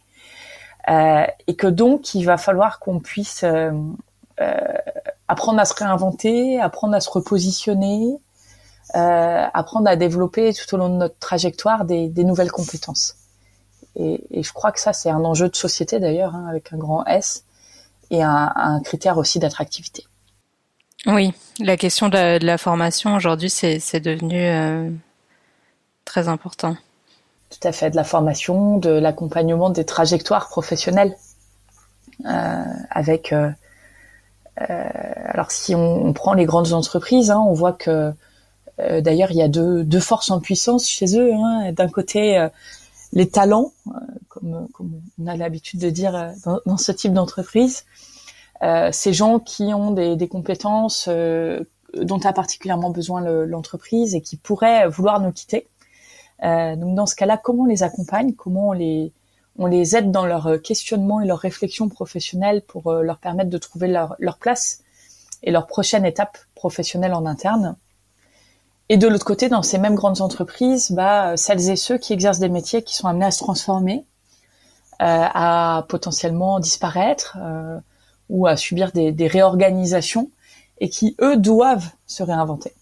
Euh, 0.90 1.24
et 1.46 1.56
que 1.56 1.66
donc, 1.66 2.14
il 2.14 2.24
va 2.24 2.36
falloir 2.36 2.78
qu'on 2.78 3.00
puisse 3.00 3.42
euh, 3.42 3.72
euh, 4.42 4.54
apprendre 5.28 5.60
à 5.60 5.64
se 5.64 5.72
réinventer, 5.72 6.60
apprendre 6.60 6.94
à 6.94 7.00
se 7.00 7.08
repositionner, 7.08 8.18
apprendre 8.92 9.88
à 9.88 9.96
développer 9.96 10.52
tout 10.52 10.74
au 10.74 10.76
long 10.76 10.90
de 10.90 10.96
notre 10.96 11.18
trajectoire 11.18 11.86
des, 11.86 12.10
nouvelles 12.22 12.52
compétences. 12.52 13.16
Et, 13.96 14.42
je 14.42 14.52
crois 14.52 14.72
que 14.72 14.80
ça, 14.80 14.92
c'est 14.92 15.08
un 15.08 15.24
enjeu 15.24 15.48
de 15.48 15.56
société 15.56 16.00
d'ailleurs, 16.00 16.34
hein, 16.34 16.46
avec 16.50 16.70
un 16.74 16.76
grand 16.76 17.02
S, 17.06 17.44
et 18.10 18.22
un 18.22 18.80
critère 18.84 19.16
aussi 19.16 19.38
d'attractivité. 19.38 20.04
Oui, 21.04 21.32
la 21.60 21.76
question 21.76 22.08
de 22.08 22.44
la, 22.44 22.58
formation 22.58 23.14
aujourd'hui, 23.14 23.50
c'est 23.50 24.00
devenu 24.00 24.40
euh, 24.40 24.90
très 26.04 26.28
important. 26.28 26.76
Tout 27.50 27.68
à 27.68 27.72
fait, 27.72 27.90
de 27.90 27.96
la 27.96 28.04
formation, 28.04 28.78
de 28.78 28.90
l'accompagnement 28.90 29.70
des 29.70 29.84
trajectoires 29.84 30.48
professionnelles, 30.48 31.16
euh, 32.24 32.62
avec. 32.90 33.32
Euh, 33.32 33.50
alors 34.58 35.50
si 35.50 35.74
on, 35.74 36.14
prend 36.14 36.32
les 36.32 36.46
grandes 36.46 36.72
entreprises, 36.72 37.30
hein, 37.30 37.38
on 37.38 37.52
voit 37.52 37.74
que 37.74 38.12
d'ailleurs, 38.78 39.30
il 39.30 39.36
y 39.36 39.42
a 39.42 39.48
deux, 39.48 40.00
forces 40.00 40.30
en 40.30 40.40
puissance 40.40 40.88
chez 40.88 41.18
eux. 41.18 41.32
Hein. 41.34 41.72
D'un 41.72 41.88
côté, 41.88 42.48
les 43.12 43.28
talents, 43.28 43.72
comme, 44.28 44.66
on 45.20 45.26
a 45.26 45.36
l'habitude 45.36 45.78
de 45.78 45.90
dire 45.90 46.32
dans 46.64 46.78
ce 46.78 46.90
type 46.90 47.12
d'entreprise, 47.12 47.84
ces 48.92 49.12
gens 49.12 49.38
qui 49.38 49.74
ont 49.74 49.90
des, 49.90 50.16
des 50.16 50.28
compétences 50.28 51.08
dont 51.08 52.20
a 52.24 52.32
particulièrement 52.32 52.90
besoin 52.90 53.20
l'entreprise 53.20 54.14
et 54.14 54.20
qui 54.20 54.36
pourraient 54.36 54.88
vouloir 54.88 55.20
nous 55.20 55.32
quitter. 55.32 55.68
donc 56.42 56.94
dans 56.94 57.06
ce 57.06 57.14
cas-là, 57.16 57.36
comment 57.36 57.64
on 57.64 57.66
les 57.66 57.82
accompagne? 57.82 58.32
Comment 58.34 58.68
on 58.68 58.72
les 58.72 59.12
on 59.58 59.66
les 59.66 59.96
aide 59.96 60.10
dans 60.10 60.26
leur 60.26 60.60
questionnement 60.62 61.20
et 61.22 61.26
leur 61.26 61.38
réflexion 61.38 61.88
professionnelle 61.88 62.62
pour 62.62 62.92
leur 62.92 63.18
permettre 63.18 63.48
de 63.48 63.58
trouver 63.58 63.88
leur, 63.88 64.14
leur 64.18 64.36
place 64.36 64.82
et 65.42 65.50
leur 65.50 65.66
prochaine 65.66 66.04
étape 66.04 66.38
professionnelle 66.54 67.14
en 67.14 67.24
interne? 67.24 67.76
Et 68.88 68.96
de 68.96 69.08
l'autre 69.08 69.24
côté, 69.24 69.48
dans 69.48 69.62
ces 69.62 69.78
mêmes 69.78 69.96
grandes 69.96 70.20
entreprises, 70.20 70.92
bah, 70.92 71.36
celles 71.36 71.70
et 71.70 71.76
ceux 71.76 71.98
qui 71.98 72.12
exercent 72.12 72.38
des 72.38 72.48
métiers 72.48 72.82
qui 72.82 72.94
sont 72.94 73.08
amenés 73.08 73.26
à 73.26 73.30
se 73.32 73.40
transformer, 73.40 74.06
euh, 75.02 75.26
à 75.34 75.84
potentiellement 75.88 76.60
disparaître, 76.60 77.36
euh, 77.40 77.80
ou 78.28 78.46
à 78.46 78.56
subir 78.56 78.92
des, 78.92 79.12
des 79.12 79.26
réorganisations 79.26 80.30
et 80.78 80.88
qui, 80.88 81.16
eux, 81.20 81.36
doivent 81.36 81.90
se 82.06 82.22
réinventer. 82.22 82.72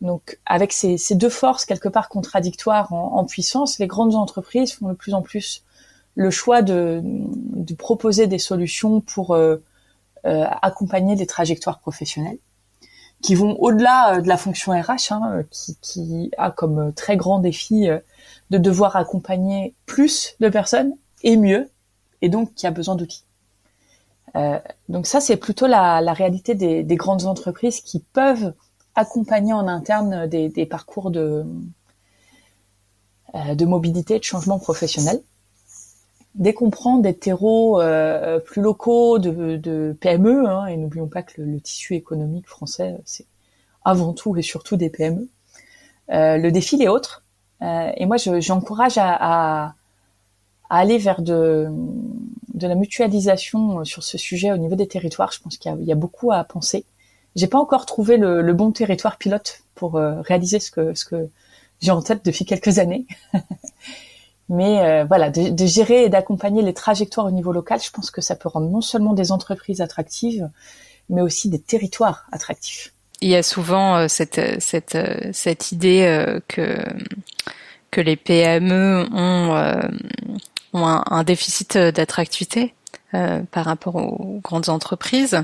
Donc, 0.00 0.38
avec 0.46 0.72
ces, 0.72 0.96
ces 0.96 1.14
deux 1.14 1.28
forces 1.28 1.64
quelque 1.64 1.88
part 1.88 2.08
contradictoires 2.08 2.92
en, 2.92 3.24
puissance, 3.24 3.78
les 3.78 3.86
grandes 3.86 4.14
entreprises 4.14 4.72
font 4.72 4.88
de 4.88 4.94
plus 4.94 5.12
en 5.12 5.22
plus 5.22 5.64
le 6.14 6.30
choix 6.30 6.62
de, 6.62 7.00
de 7.04 7.74
proposer 7.74 8.26
des 8.26 8.38
solutions 8.38 9.00
pour 9.00 9.34
euh, 9.34 9.56
euh, 10.24 10.44
accompagner 10.62 11.16
des 11.16 11.26
trajectoires 11.26 11.78
professionnelles 11.80 12.38
qui 13.22 13.34
vont 13.34 13.56
au-delà 13.60 14.16
euh, 14.16 14.20
de 14.20 14.28
la 14.28 14.36
fonction 14.36 14.72
RH, 14.72 15.12
hein, 15.12 15.42
qui, 15.50 15.76
qui, 15.80 16.30
a 16.38 16.50
comme 16.50 16.92
très 16.92 17.16
grand 17.16 17.38
défi 17.38 17.88
euh, 17.88 17.98
de 18.50 18.58
devoir 18.58 18.96
accompagner 18.96 19.74
plus 19.86 20.36
de 20.40 20.48
personnes 20.48 20.94
et 21.22 21.36
mieux, 21.36 21.68
et 22.22 22.28
donc 22.28 22.54
qui 22.54 22.66
a 22.66 22.70
besoin 22.70 22.96
d'outils. 22.96 23.24
Euh, 24.36 24.58
donc 24.88 25.06
ça, 25.06 25.20
c'est 25.20 25.36
plutôt 25.36 25.66
la, 25.66 26.00
la 26.00 26.12
réalité 26.12 26.54
des, 26.54 26.82
des, 26.82 26.96
grandes 26.96 27.24
entreprises 27.24 27.80
qui 27.80 28.00
peuvent 28.00 28.52
accompagner 28.94 29.52
en 29.52 29.68
interne 29.68 30.26
des, 30.26 30.48
des 30.48 30.66
parcours 30.66 31.10
de, 31.10 31.44
euh, 33.34 33.54
de 33.54 33.64
mobilité, 33.64 34.18
de 34.18 34.24
changement 34.24 34.58
professionnel. 34.58 35.22
Dès 36.34 36.54
qu'on 36.54 36.70
prend 36.70 36.98
des 36.98 37.16
terreaux 37.16 37.80
euh, 37.80 38.38
plus 38.38 38.62
locaux 38.62 39.18
de, 39.18 39.56
de 39.56 39.96
PME, 40.00 40.46
hein, 40.46 40.66
et 40.66 40.76
n'oublions 40.76 41.08
pas 41.08 41.22
que 41.22 41.40
le, 41.40 41.50
le, 41.52 41.60
tissu 41.60 41.94
économique 41.94 42.48
français, 42.48 42.96
c'est 43.04 43.26
avant 43.84 44.12
tout 44.12 44.36
et 44.36 44.42
surtout 44.42 44.76
des 44.76 44.90
PME, 44.90 45.28
euh, 46.10 46.36
le 46.36 46.52
défi 46.52 46.82
est 46.82 46.88
autre. 46.88 47.24
et 47.60 48.06
moi, 48.06 48.16
j'encourage 48.16 48.98
à, 48.98 49.10
à, 49.10 49.74
à, 50.70 50.78
aller 50.78 50.98
vers 50.98 51.22
de, 51.22 51.68
de 52.58 52.66
la 52.66 52.74
mutualisation 52.74 53.84
sur 53.84 54.02
ce 54.02 54.18
sujet 54.18 54.52
au 54.52 54.56
niveau 54.56 54.74
des 54.74 54.88
territoires. 54.88 55.32
Je 55.32 55.40
pense 55.40 55.56
qu'il 55.56 55.72
y, 55.82 55.92
a 55.92 55.94
beaucoup 55.94 56.32
à 56.32 56.44
penser. 56.44 56.84
J'ai 57.36 57.46
pas 57.46 57.58
encore 57.58 57.86
trouvé 57.86 58.16
le, 58.16 58.52
bon 58.52 58.72
territoire 58.72 59.16
pilote 59.16 59.62
pour 59.74 59.96
euh, 59.96 60.20
réaliser 60.20 60.60
ce 60.60 60.70
que 60.70 60.92
j'ai 61.80 61.90
en 61.90 62.02
tête 62.02 62.24
depuis 62.24 62.44
quelques 62.44 62.78
années. 62.78 63.06
Mais 64.50 64.80
euh, 64.80 65.04
voilà, 65.04 65.30
de, 65.30 65.66
gérer 65.66 66.04
et 66.04 66.08
d'accompagner 66.08 66.62
les 66.62 66.72
trajectoires 66.72 67.26
au 67.26 67.30
niveau 67.30 67.52
local, 67.52 67.80
je 67.82 67.90
pense 67.90 68.10
que 68.10 68.22
ça 68.22 68.34
peut 68.34 68.48
rendre 68.48 68.68
non 68.70 68.80
seulement 68.80 69.12
des 69.12 69.30
entreprises 69.30 69.82
attractives, 69.82 70.48
mais 71.10 71.20
aussi 71.20 71.50
des 71.50 71.60
territoires 71.60 72.26
attractifs. 72.32 72.94
Il 73.20 73.28
y 73.28 73.36
a 73.36 73.42
souvent 73.42 73.96
euh, 73.96 74.06
cette 74.08 75.72
idée 75.72 76.38
que 76.48 78.00
les 78.00 78.16
PME 78.16 79.06
ont 79.12 79.54
ont 80.72 80.86
un, 80.86 81.24
déficit 81.24 81.76
d'attractivité 81.76 82.74
euh, 83.14 83.40
par 83.50 83.64
rapport 83.64 83.96
aux 83.96 84.40
grandes 84.42 84.68
entreprises. 84.68 85.42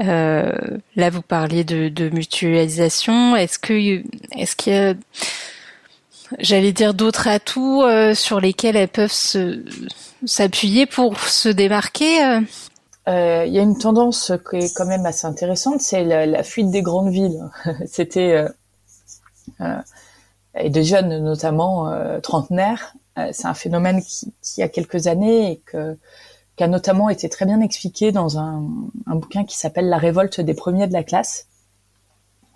Euh, 0.00 0.52
là, 0.96 1.10
vous 1.10 1.22
parliez 1.22 1.64
de, 1.64 2.08
mutualisation. 2.10 3.36
Est-ce 3.36 3.58
que, 3.58 4.02
est-ce 4.36 4.56
qu'il 4.56 4.72
y 4.72 4.76
a, 4.76 4.94
j'allais 6.38 6.72
dire, 6.72 6.94
d'autres 6.94 7.28
atouts 7.28 7.82
euh, 7.82 8.14
sur 8.14 8.40
lesquels 8.40 8.76
elles 8.76 8.88
peuvent 8.88 9.12
s'appuyer 10.24 10.86
pour 10.86 11.18
se 11.18 11.48
démarquer 11.48 12.24
euh? 12.24 12.40
Euh, 13.08 13.44
Il 13.46 13.52
y 13.52 13.58
a 13.58 13.62
une 13.62 13.78
tendance 13.78 14.32
qui 14.48 14.56
est 14.56 14.76
quand 14.76 14.86
même 14.86 15.06
assez 15.06 15.26
intéressante, 15.26 15.80
c'est 15.80 16.04
la, 16.04 16.42
fuite 16.42 16.70
des 16.70 16.82
grandes 16.82 17.10
villes. 17.10 17.40
C'était 17.86 18.44
et 20.60 20.70
de 20.70 20.82
jeunes 20.82 21.24
notamment 21.24 21.90
trentenaires. 22.20 22.94
C'est 23.32 23.46
un 23.46 23.54
phénomène 23.54 24.02
qui, 24.42 24.62
a 24.62 24.68
quelques 24.68 25.06
années 25.06 25.52
et 25.52 25.62
qui 26.56 26.64
a 26.64 26.68
notamment 26.68 27.08
été 27.08 27.28
très 27.28 27.46
bien 27.46 27.60
expliqué 27.60 28.12
dans 28.12 28.38
un, 28.38 28.62
bouquin 29.06 29.44
qui 29.44 29.56
s'appelle 29.56 29.88
La 29.88 29.98
révolte 29.98 30.40
des 30.40 30.54
premiers 30.54 30.86
de 30.86 30.92
la 30.92 31.04
classe, 31.04 31.46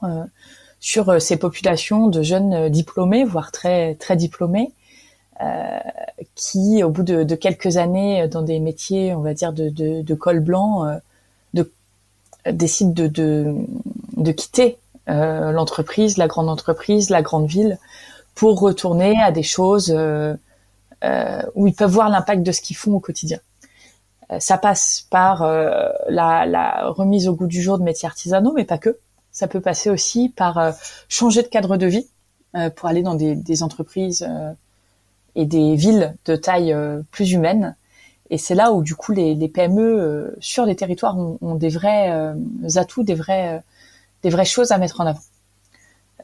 euh, 0.02 0.24
sur 0.80 1.08
euh, 1.08 1.18
ces 1.18 1.36
populations 1.36 2.08
de 2.08 2.22
jeunes 2.22 2.68
diplômés, 2.68 3.24
voire 3.24 3.52
très 3.52 3.94
très 3.94 4.16
diplômés, 4.16 4.72
euh, 5.42 5.80
qui, 6.36 6.84
au 6.84 6.90
bout 6.90 7.02
de, 7.02 7.34
quelques 7.34 7.76
années 7.76 8.28
dans 8.28 8.42
des 8.42 8.60
métiers, 8.60 9.14
on 9.14 9.22
va 9.22 9.34
dire 9.34 9.52
de, 9.52 10.14
col 10.14 10.40
blanc, 10.40 10.86
euh, 10.86 10.96
de, 11.54 11.72
décident 12.50 13.08
de, 13.08 14.32
quitter 14.32 14.78
euh, 15.08 15.50
l'entreprise, 15.50 16.16
la 16.16 16.28
grande 16.28 16.48
entreprise, 16.48 17.10
la 17.10 17.22
grande 17.22 17.46
ville, 17.46 17.78
pour 18.34 18.60
retourner 18.60 19.20
à 19.20 19.32
des 19.32 19.42
choses 19.42 19.92
où 21.54 21.66
ils 21.66 21.74
peuvent 21.74 21.90
voir 21.90 22.08
l'impact 22.08 22.42
de 22.42 22.52
ce 22.52 22.60
qu'ils 22.60 22.76
font 22.76 22.92
au 22.92 23.00
quotidien. 23.00 23.38
Euh, 24.32 24.38
ça 24.40 24.58
passe 24.58 25.06
par 25.10 25.42
euh, 25.42 25.88
la, 26.08 26.46
la, 26.46 26.88
remise 26.88 27.28
au 27.28 27.34
goût 27.34 27.46
du 27.46 27.60
jour 27.60 27.78
de 27.78 27.84
métiers 27.84 28.06
artisanaux, 28.06 28.52
mais 28.52 28.64
pas 28.64 28.78
que. 28.78 28.98
Ça 29.30 29.48
peut 29.48 29.60
passer 29.60 29.90
aussi 29.90 30.28
par 30.28 30.58
euh, 30.58 30.72
changer 31.08 31.42
de 31.42 31.48
cadre 31.48 31.76
de 31.76 31.86
vie 31.86 32.06
pour 32.76 32.86
aller 32.86 33.00
dans 33.00 33.14
des, 33.14 33.34
des 33.34 33.62
entreprises 33.62 34.28
et 35.34 35.46
des 35.46 35.74
villes 35.74 36.14
de 36.26 36.36
taille 36.36 36.76
plus 37.10 37.32
humaine. 37.32 37.76
Et 38.28 38.36
c'est 38.36 38.54
là 38.54 38.72
où 38.72 38.82
du 38.82 38.94
coup 38.94 39.12
les, 39.12 39.34
les 39.34 39.48
PME 39.48 40.36
sur 40.38 40.66
les 40.66 40.76
territoires 40.76 41.16
ont, 41.16 41.38
ont 41.40 41.54
des 41.54 41.70
vrais 41.70 42.34
atouts, 42.76 43.04
des 43.04 43.14
vrais, 43.14 43.62
des 44.22 44.28
vraies 44.28 44.44
choses 44.44 44.70
à 44.70 44.76
mettre 44.76 45.00
en 45.00 45.06
avant. 45.06 45.22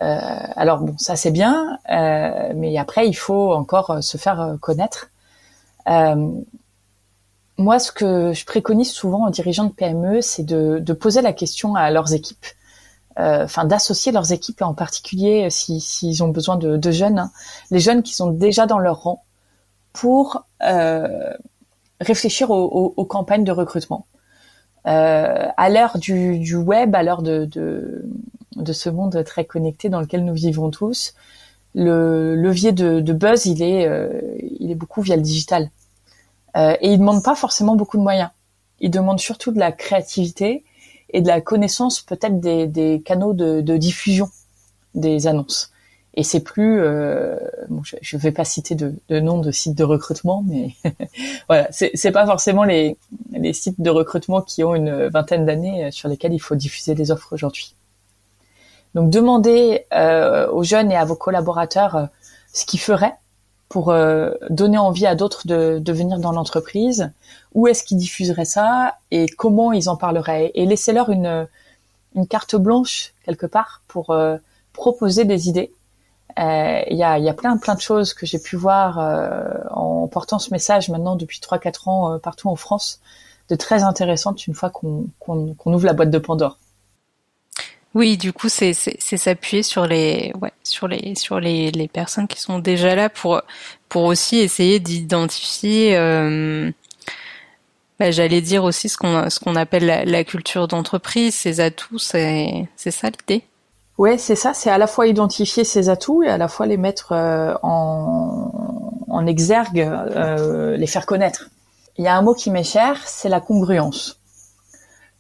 Euh, 0.03 0.19
alors 0.57 0.81
bon, 0.81 0.97
ça 0.99 1.17
c'est 1.17 1.31
bien, 1.31 1.79
euh, 1.91 2.53
mais 2.55 2.77
après 2.79 3.09
il 3.09 3.15
faut 3.15 3.53
encore 3.53 4.03
se 4.03 4.17
faire 4.17 4.57
connaître. 4.61 5.11
Euh, 5.89 6.31
moi, 7.59 7.81
ce 7.81 7.91
que 7.91 8.33
je 8.33 8.45
préconise 8.45 8.91
souvent 8.91 9.27
aux 9.27 9.31
dirigeants 9.31 9.65
de 9.65 9.73
PME, 9.73 10.21
c'est 10.23 10.45
de, 10.45 10.79
de, 10.79 10.93
poser 10.93 11.23
la 11.23 11.33
question 11.33 11.75
à 11.75 11.91
leurs 11.91 12.15
équipes, 12.15 12.47
euh, 13.19 13.45
enfin 13.45 13.65
d'associer 13.65 14.13
leurs 14.13 14.33
équipes, 14.33 14.63
en 14.63 14.75
particulier 14.75 15.51
s'ils 15.51 15.81
si, 15.83 16.23
ont 16.23 16.29
besoin 16.29 16.57
de, 16.57 16.91
jeunes, 16.93 17.19
hein, 17.19 17.33
les 17.73 17.81
jeunes 17.81 18.05
qui 18.05 18.15
sont 18.15 18.31
déjà 18.31 18.67
dans 18.67 18.79
leur 18.79 19.03
rang, 19.03 19.25
pour 19.93 20.45
euh, 20.63 21.35
réfléchir 22.01 22.51
aux, 22.51 22.65
aux, 22.65 22.95
aux, 22.97 23.05
campagnes 23.05 23.45
de 23.45 23.53
recrutement. 23.53 24.07
Euh, 24.87 25.49
à 25.57 25.69
l'heure 25.69 25.99
du, 25.99 26.39
du, 26.39 26.55
web, 26.55 26.95
à 26.95 27.03
l'heure 27.03 27.23
de, 27.23 27.45
de, 27.45 28.05
de, 28.59 28.73
ce 28.73 28.91
monde 28.91 29.23
très 29.25 29.45
connecté 29.45 29.89
dans 29.89 30.01
lequel 30.01 30.25
nous 30.25 30.35
vivons 30.35 30.71
tous, 30.71 31.15
le 31.75 32.35
levier 32.35 32.73
de, 32.73 33.13
buzz, 33.13 33.47
il 33.47 33.63
est, 33.63 33.87
euh, 33.87 34.21
il 34.59 34.71
est 34.71 34.75
beaucoup 34.75 35.03
via 35.03 35.17
le 35.17 35.23
digital. 35.23 35.71
Euh, 36.57 36.77
et 36.81 36.93
il 36.93 36.99
demande 36.99 37.23
pas 37.23 37.35
forcément 37.35 37.77
beaucoup 37.77 37.99
de 37.99 38.03
moyens. 38.03 38.31
Il 38.81 38.91
demande 38.91 39.21
surtout 39.21 39.53
de 39.53 39.59
la 39.59 39.73
créativité 39.73 40.65
et 41.11 41.21
de 41.21 41.29
la 41.29 41.41
connaissance 41.41 42.01
peut-être 42.01 42.41
des, 42.41 43.03
canaux 43.05 43.33
de, 43.33 43.77
diffusion 43.77 44.29
des 44.95 45.27
annonces. 45.27 45.73
Et 46.15 46.25
c'est 46.25 46.41
plus, 46.41 46.81
euh, 46.81 47.39
je 48.03 48.17
ne 48.17 48.21
vais 48.21 48.33
pas 48.33 48.45
citer 48.45 48.75
de, 48.75 48.95
de 49.09 49.21
nom 49.21 49.39
de 49.39 49.53
sites 49.53 49.77
de 49.77 49.85
recrutement, 49.85 50.43
mais 50.45 50.75
voilà, 51.49 51.69
c'est 51.71 52.11
pas 52.11 52.27
forcément 52.27 52.65
les, 52.65 52.97
les 53.33 53.53
sites 53.53 53.81
de 53.81 53.91
recrutement 53.91 54.43
qui 54.43 54.65
ont 54.65 54.75
une 54.75 55.07
vingtaine 55.07 55.47
d'années 55.47 55.93
sur 55.93 56.09
lesquels 56.09 56.33
il 56.33 56.41
faut 56.41 56.57
diffuser 56.57 56.97
des 56.97 57.13
offres 57.13 57.35
aujourd'hui. 57.35 57.77
Donc 58.95 59.11
demandez 59.11 59.87
euh, 59.93 60.51
aux 60.51 60.63
jeunes 60.63 60.91
et 60.91 60.97
à 60.97 61.05
vos 61.05 61.15
collaborateurs 61.15 61.97
euh, 61.97 62.07
ce 62.53 62.65
qu'ils 62.65 62.81
feraient 62.81 63.15
pour 63.69 63.91
euh, 63.91 64.31
donner 64.49 64.79
envie 64.79 65.07
à 65.07 65.15
d'autres 65.15 65.47
de, 65.47 65.93
venir 65.93 66.19
dans 66.19 66.33
l'entreprise 66.33 67.13
Où 67.55 67.67
est-ce 67.67 67.85
qu'ils 67.85 67.99
diffuseraient 67.99 68.47
ça 68.47 68.97
et 69.11 69.27
comment 69.27 69.73
ils 69.73 69.89
en 69.91 69.97
parleraient? 69.97 70.53
Et 70.55 70.65
laissez-leur 70.65 71.11
une, 71.11 71.47
une 72.15 72.27
carte 72.27 72.57
blanche 72.57 73.13
quelque 73.25 73.47
part 73.47 73.83
pour 73.89 74.17
proposer 74.73 75.27
des 75.27 75.51
idées. 75.51 75.71
Il 76.39 76.97
y, 76.97 77.03
a, 77.03 77.19
y, 77.19 77.33
plein 77.35 77.59
plein 77.59 77.75
de 77.75 77.81
choses 77.81 78.15
que 78.15 78.25
j'ai 78.25 78.39
pu 78.39 78.57
voir 78.57 78.99
en 79.71 80.07
portant 80.07 80.39
ce 80.39 80.51
message 80.51 80.89
maintenant 80.89 81.17
depuis 81.17 81.41
3-4 81.41 81.91
ans 81.91 82.19
partout 82.21 82.49
en 82.49 82.57
France, 82.57 83.01
de 83.51 83.55
très 83.55 83.83
intéressantes 83.83 84.47
une 84.47 84.55
fois 84.55 84.71
qu'on 84.71 85.09
qu 85.21 85.69
ouvre 85.69 85.85
la 85.85 85.93
boîte 85.93 86.11
de 86.11 86.19
Pandore. 86.19 86.57
Oui, 87.95 88.17
du 88.17 88.33
coup, 88.33 88.49
c'est 88.49 88.75
s'appuyer 88.75 89.63
sur 89.63 89.87
les 89.87 90.33
sur 90.63 90.89
les 90.89 91.15
sur 91.15 91.41
les, 91.41 91.71
les 91.71 91.89
personnes 91.89 92.29
qui 92.29 92.41
sont 92.41 92.59
déjà 92.59 92.95
là 92.95 93.09
pour 93.09 93.41
pour 93.89 94.05
aussi 94.05 94.39
essayer 94.39 94.79
d'identifier. 94.79 95.97
Euh, 95.97 96.71
bah, 97.99 98.11
J'allais 98.11 98.43
dire 98.43 98.65
aussi 98.65 98.89
ce 98.89 98.97
qu'on 98.97 99.31
ce 99.31 99.41
qu'on 99.41 99.57
appelle 99.57 99.87
la, 99.87 100.25
culture 100.25 100.69
d'entreprise, 100.69 101.35
ses 101.35 101.61
atouts, 101.61 101.99
c'est 101.99 102.69
c'est 102.77 102.91
ça 102.91 103.09
l'idée? 103.09 103.45
Ouais, 103.97 104.19
c'est 104.19 104.37
ça. 104.37 104.55
C'est 104.55 104.71
à 104.71 104.79
la 104.79 104.87
fois 104.87 105.07
identifier 105.09 105.65
ses 105.65 105.89
atouts 105.89 106.23
et 106.23 106.29
à 106.29 106.39
la 106.39 106.47
fois 106.47 106.67
les 106.67 106.77
mettre 106.77 107.13
euh, 107.13 107.55
en 107.63 108.53
en 109.09 109.27
exergue, 109.27 109.81
euh, 109.81 110.77
les 110.77 110.87
faire 110.87 111.07
connaître. 111.07 111.49
Il 111.97 112.05
y 112.05 112.09
a 112.09 112.17
un 112.17 112.23
mot 112.23 112.35
qui 112.35 112.51
m'est 112.51 112.63
cher, 112.63 113.01
c'est 113.07 113.29
la 113.29 113.41
congruence. 113.41 114.18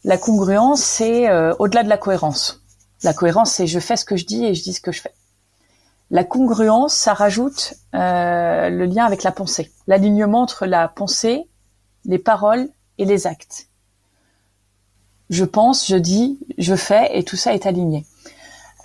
La 0.04 0.16
congruence, 0.16 0.80
c'est 0.80 1.28
euh, 1.28 1.54
au-delà 1.58 1.82
de 1.82 1.88
la 1.88 1.98
cohérence. 1.98 2.62
La 3.02 3.12
cohérence, 3.12 3.52
c'est 3.52 3.66
je 3.66 3.80
fais 3.80 3.96
ce 3.96 4.04
que 4.04 4.16
je 4.16 4.26
dis 4.26 4.44
et 4.44 4.54
je 4.54 4.62
dis 4.62 4.72
ce 4.72 4.80
que 4.80 4.92
je 4.92 5.00
fais. 5.00 5.14
La 6.10 6.24
congruence, 6.24 6.94
ça 6.94 7.14
rajoute 7.14 7.74
euh, 7.94 8.70
le 8.70 8.84
lien 8.86 9.04
avec 9.04 9.22
la 9.22 9.32
pensée, 9.32 9.72
l'alignement 9.86 10.42
entre 10.42 10.66
la 10.66 10.88
pensée, 10.88 11.48
les 12.04 12.18
paroles 12.18 12.68
et 12.96 13.04
les 13.04 13.26
actes. 13.26 13.68
je 15.30 15.44
pense, 15.44 15.86
je 15.86 15.96
dis, 15.96 16.38
je 16.56 16.74
fais, 16.74 17.10
et 17.18 17.24
tout 17.24 17.36
ça 17.36 17.52
est 17.52 17.66
aligné. 17.66 18.06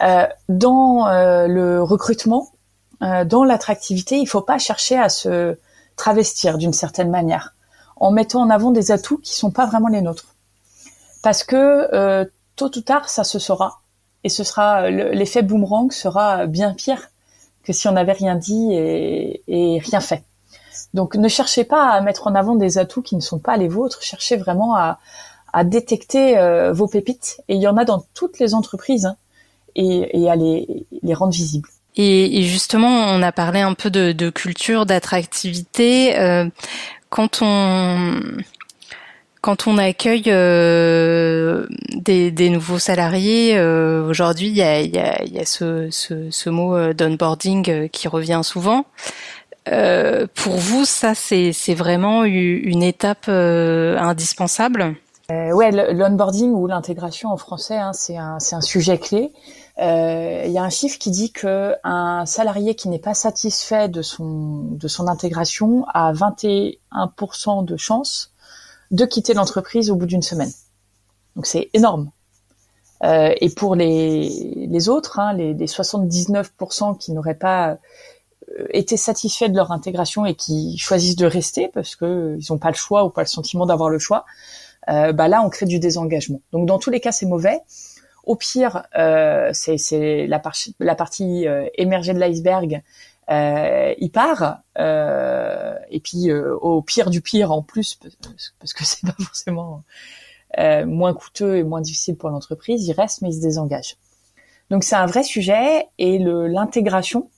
Euh, 0.02 0.28
dans 0.50 1.08
le 1.48 1.82
recrutement, 1.82 2.50
dans 3.00 3.44
l'attractivité, 3.44 4.18
il 4.18 4.28
faut 4.28 4.42
pas 4.42 4.58
chercher 4.58 4.98
à 4.98 5.10
se 5.10 5.58
travestir 5.96 6.58
d'une 6.58 6.74
certaine 6.74 7.10
manière, 7.10 7.56
en 7.96 8.12
mettant 8.12 8.42
en 8.42 8.50
avant 8.50 8.72
des 8.72 8.92
atouts 8.92 9.20
qui 9.20 9.34
sont 9.34 9.52
pas 9.52 9.66
vraiment 9.66 9.88
les 9.88 10.02
nôtres, 10.02 10.33
parce 11.24 11.44
que 11.44 12.30
tôt 12.56 12.70
ou 12.78 12.82
tard, 12.82 13.10
ça 13.10 13.24
se 13.24 13.40
saura, 13.40 13.82
et 14.24 14.30
ce 14.30 14.44
sera 14.44 14.92
l'effet 14.92 15.42
boomerang 15.42 15.92
sera 15.92 16.46
bien 16.46 16.74
pire 16.74 17.10
que 17.64 17.74
si 17.74 17.88
on 17.88 17.94
n'avait 17.94 18.14
rien 18.14 18.36
dit 18.36 18.74
et, 18.74 19.42
et 19.48 19.80
rien 19.80 20.02
fait. 20.02 20.24
Donc 20.94 21.16
ne 21.16 21.28
cherchez 21.28 21.64
pas 21.64 21.90
à 21.90 22.02
mettre 22.02 22.28
en 22.28 22.36
avant 22.36 22.56
des 22.56 22.78
atouts 22.78 23.02
qui 23.02 23.16
ne 23.16 23.22
sont 23.22 23.40
pas 23.40 23.58
les 23.58 23.68
vôtres, 23.68 24.04
cherchez 24.04 24.38
vraiment 24.38 24.76
à, 24.76 25.00
à 25.54 25.64
détecter 25.64 26.38
euh, 26.38 26.74
vos 26.74 26.88
pépites. 26.88 27.42
Et 27.48 27.56
il 27.56 27.62
y 27.62 27.68
en 27.68 27.78
a 27.78 27.86
dans 27.86 28.04
toutes 28.14 28.40
les 28.40 28.54
entreprises 28.54 29.06
hein, 29.06 29.16
et, 29.76 30.22
et, 30.22 30.30
à 30.30 30.36
les, 30.36 30.86
les 31.02 31.14
rendre 31.14 31.34
visibles. 31.34 31.70
Et, 31.96 32.40
et, 32.40 32.44
justement, 32.44 32.90
on 32.90 33.22
a 33.22 33.32
parlé 33.32 33.62
un 33.62 33.76
peu 33.76 33.92
de, 33.92 34.12
de 34.12 34.30
culture, 34.32 34.86
d'attractivité. 34.86 36.18
Euh, 36.20 36.50
quand 37.10 37.40
on 37.42 38.20
quand 39.44 39.68
on 39.68 39.78
accueille 39.78 40.24
euh, 40.28 41.68
des, 41.96 42.32
des, 42.32 42.50
nouveaux 42.50 42.80
salariés, 42.80 43.58
euh, 43.58 44.08
aujourd'hui, 44.08 44.48
il 44.48 44.56
y 44.56 44.62
a, 44.62 44.82
y, 44.82 44.98
a, 44.98 45.24
y 45.26 45.38
a, 45.38 45.46
ce, 45.46 45.90
ce, 45.92 46.32
ce 46.32 46.50
mot 46.50 46.76
euh, 46.76 46.94
d'onboarding 46.94 47.90
qui 47.90 48.08
revient 48.08 48.40
souvent. 48.44 48.86
pour 49.66 50.56
vous, 50.56 50.86
ça, 50.86 51.14
c'est 51.14 51.76
vraiment 51.76 52.24
une 52.24 52.84
étape 52.84 53.28
indispensable? 53.28 54.96
Euh, 55.32 55.52
ouais, 55.54 55.72
l'onboarding 55.94 56.52
ou 56.52 56.68
l'intégration 56.68 57.30
en 57.30 57.38
français, 57.38 57.78
hein, 57.78 57.94
c'est 57.94 58.18
un, 58.18 58.38
un, 58.52 58.62
sujet 58.62 58.98
clé. 58.98 59.32
Euh, 59.80 60.44
il 60.46 60.52
y 60.52 60.58
a 60.58 60.64
un 60.64 60.70
chiffre 60.70 61.00
qui 61.00 61.12
dit 61.12 61.32
que 61.32 61.76
un 61.86 62.26
salarié 62.26 62.76
qui 62.76 62.90
n'est 62.90 63.00
pas 63.00 63.14
satisfait 63.14 63.88
de 63.88 64.02
son 64.02 64.64
de 64.72 64.88
son 64.90 65.08
intégration 65.08 65.86
a 65.94 66.12
21% 66.12 67.64
de 67.64 67.78
chance 67.78 68.33
de 68.94 69.06
quitter 69.06 69.34
l'entreprise 69.34 69.92
au 69.92 69.96
bout 69.96 70.06
d'une 70.06 70.22
semaine. 70.22 70.52
Donc 71.36 71.46
c'est 71.46 71.70
énorme. 71.74 72.12
Euh, 73.04 73.34
et 73.42 73.50
pour 73.50 73.76
les, 73.76 74.88
autres, 74.88 75.20
hein, 75.20 75.34
les, 75.34 75.54
les 75.54 75.66
79% 75.66 76.98
qui 76.98 77.12
n'auraient 77.12 77.36
pas 77.36 77.72
euh, 77.72 78.66
été 78.70 78.96
satisfaits 78.96 79.50
de 79.50 79.58
leur 79.58 79.72
intégration 79.72 80.26
et 80.26 80.36
qui 80.36 80.78
choisissent 80.78 81.18
de 81.18 81.26
rester 81.26 81.68
parce 81.68 81.98
que 81.98 82.38
ils 82.40 82.46
n'ont 82.50 82.60
pas 82.60 82.70
le 82.70 82.76
choix 82.76 83.04
ou 83.04 83.10
pas 83.10 83.24
le 83.24 83.28
sentiment 83.28 83.66
d'avoir 83.66 83.90
le 83.90 84.00
choix, 84.00 84.24
euh, 84.90 85.12
bah 85.12 85.28
là 85.28 85.42
on 85.44 85.50
crée 85.50 85.66
du 85.66 85.80
désengagement. 85.80 86.42
Donc 86.54 86.68
dans 86.68 86.80
tous 86.80 86.90
les 86.90 87.00
cas 87.00 87.12
c'est 87.12 87.26
mauvais. 87.26 87.60
Au 88.26 88.38
pire, 88.38 88.84
euh, 88.98 89.50
c'est 89.54 90.28
la, 90.28 90.40
partie 90.40 91.48
euh, 91.48 91.68
émergée 91.76 92.14
de 92.14 92.20
l'iceberg. 92.20 92.82
Euh, 93.30 93.94
il 94.00 94.12
part 94.12 94.60
euh, 94.78 95.76
et 95.90 96.02
puis 96.02 96.30
euh, 96.30 96.56
au 96.58 96.82
pire 96.82 97.10
du 97.10 97.22
pire 97.22 97.54
en 97.54 97.62
plus 97.62 97.98
parce 98.60 98.74
que 98.74 98.84
c'est 98.86 99.06
pas 99.06 99.16
forcément 99.18 99.84
moins 100.86 101.14
coûteux 101.14 101.58
et 101.58 101.64
moins 101.64 101.82
difficile 101.82 102.16
pour 102.16 102.30
l'entreprise, 102.30 102.88
il 102.88 102.94
reste 102.94 103.22
mais 103.22 103.30
il 103.30 103.34
se 103.34 103.42
désengage. 103.42 103.98
Donc 104.70 104.84
c'est 104.84 104.96
un 104.96 105.06
vrai 105.06 105.24
sujet 105.24 105.88
et 105.98 106.20
l'intégration, 106.20 107.30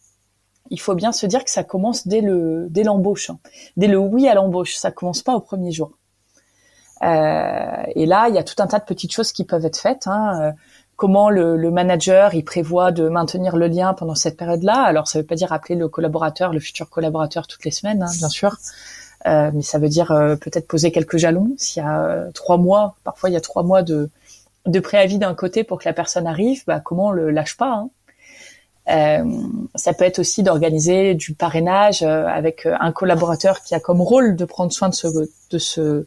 il 0.69 0.79
faut 0.79 0.95
bien 0.95 1.11
se 1.11 1.25
dire 1.25 1.43
que 1.43 1.49
ça 1.49 1.63
commence 1.63 2.07
dès 2.07 2.21
le 2.21 2.67
dès 2.69 2.83
l'embauche, 2.83 3.29
hein. 3.29 3.39
dès 3.77 3.87
le 3.87 3.97
oui 3.97 4.27
à 4.27 4.33
l'embauche. 4.33 4.75
Ça 4.75 4.91
commence 4.91 5.21
pas 5.21 5.33
au 5.33 5.39
premier 5.39 5.71
jour. 5.71 5.97
Euh, 7.03 7.83
et 7.95 8.05
là, 8.05 8.27
il 8.29 8.35
y 8.35 8.37
a 8.37 8.43
tout 8.43 8.61
un 8.61 8.67
tas 8.67 8.79
de 8.79 8.85
petites 8.85 9.13
choses 9.13 9.31
qui 9.31 9.43
peuvent 9.43 9.65
être 9.65 9.79
faites. 9.79 10.07
Hein. 10.07 10.53
Euh, 10.95 11.05
comment 11.05 11.29
le, 11.29 11.57
le, 11.57 11.71
manager 11.71 12.33
il 12.33 12.43
prévoit 12.43 12.91
de 12.91 13.09
maintenir 13.09 13.55
le 13.55 13.67
lien 13.67 13.93
pendant 13.93 14.15
cette 14.15 14.37
période-là. 14.37 14.81
Alors, 14.83 15.07
ça 15.07 15.19
ne 15.19 15.23
veut 15.23 15.27
pas 15.27 15.35
dire 15.35 15.51
appeler 15.53 15.75
le 15.75 15.87
collaborateur, 15.87 16.53
le 16.53 16.59
futur 16.59 16.89
collaborateur 16.89 17.47
toutes 17.47 17.65
les 17.65 17.71
semaines, 17.71 18.03
hein, 18.03 18.11
bien 18.17 18.29
sûr. 18.29 18.57
Euh, 19.27 19.51
mais 19.53 19.63
ça 19.63 19.79
veut 19.79 19.89
dire 19.89 20.11
euh, 20.11 20.35
peut-être 20.35 20.67
poser 20.67 20.91
quelques 20.91 21.17
jalons. 21.17 21.51
S'il 21.57 21.83
y 21.83 21.85
a 21.85 22.27
trois 22.33 22.57
mois, 22.57 22.95
parfois 23.03 23.29
il 23.29 23.33
y 23.33 23.37
a 23.37 23.41
trois 23.41 23.63
mois 23.63 23.81
de, 23.81 24.09
de 24.65 24.79
préavis 24.79 25.17
d'un 25.17 25.33
côté 25.33 25.63
pour 25.63 25.79
que 25.79 25.85
la 25.85 25.93
personne 25.93 26.27
arrive, 26.27 26.63
bah, 26.67 26.79
comment 26.79 27.07
on 27.07 27.11
le 27.11 27.31
lâche 27.31 27.57
pas 27.57 27.71
hein. 27.71 27.89
euh, 28.89 29.41
Ça 29.73 29.93
peut 29.93 30.05
être 30.05 30.19
aussi 30.19 30.43
d'organiser 30.43 31.15
du 31.15 31.33
parrainage 31.33 32.03
avec 32.03 32.67
un 32.67 32.91
collaborateur 32.91 33.63
qui 33.63 33.73
a 33.73 33.79
comme 33.79 34.01
rôle 34.01 34.35
de 34.35 34.45
prendre 34.45 34.71
soin 34.71 34.89
de 34.89 34.95
ce, 34.95 35.07
de 35.07 35.57
ce 35.57 36.05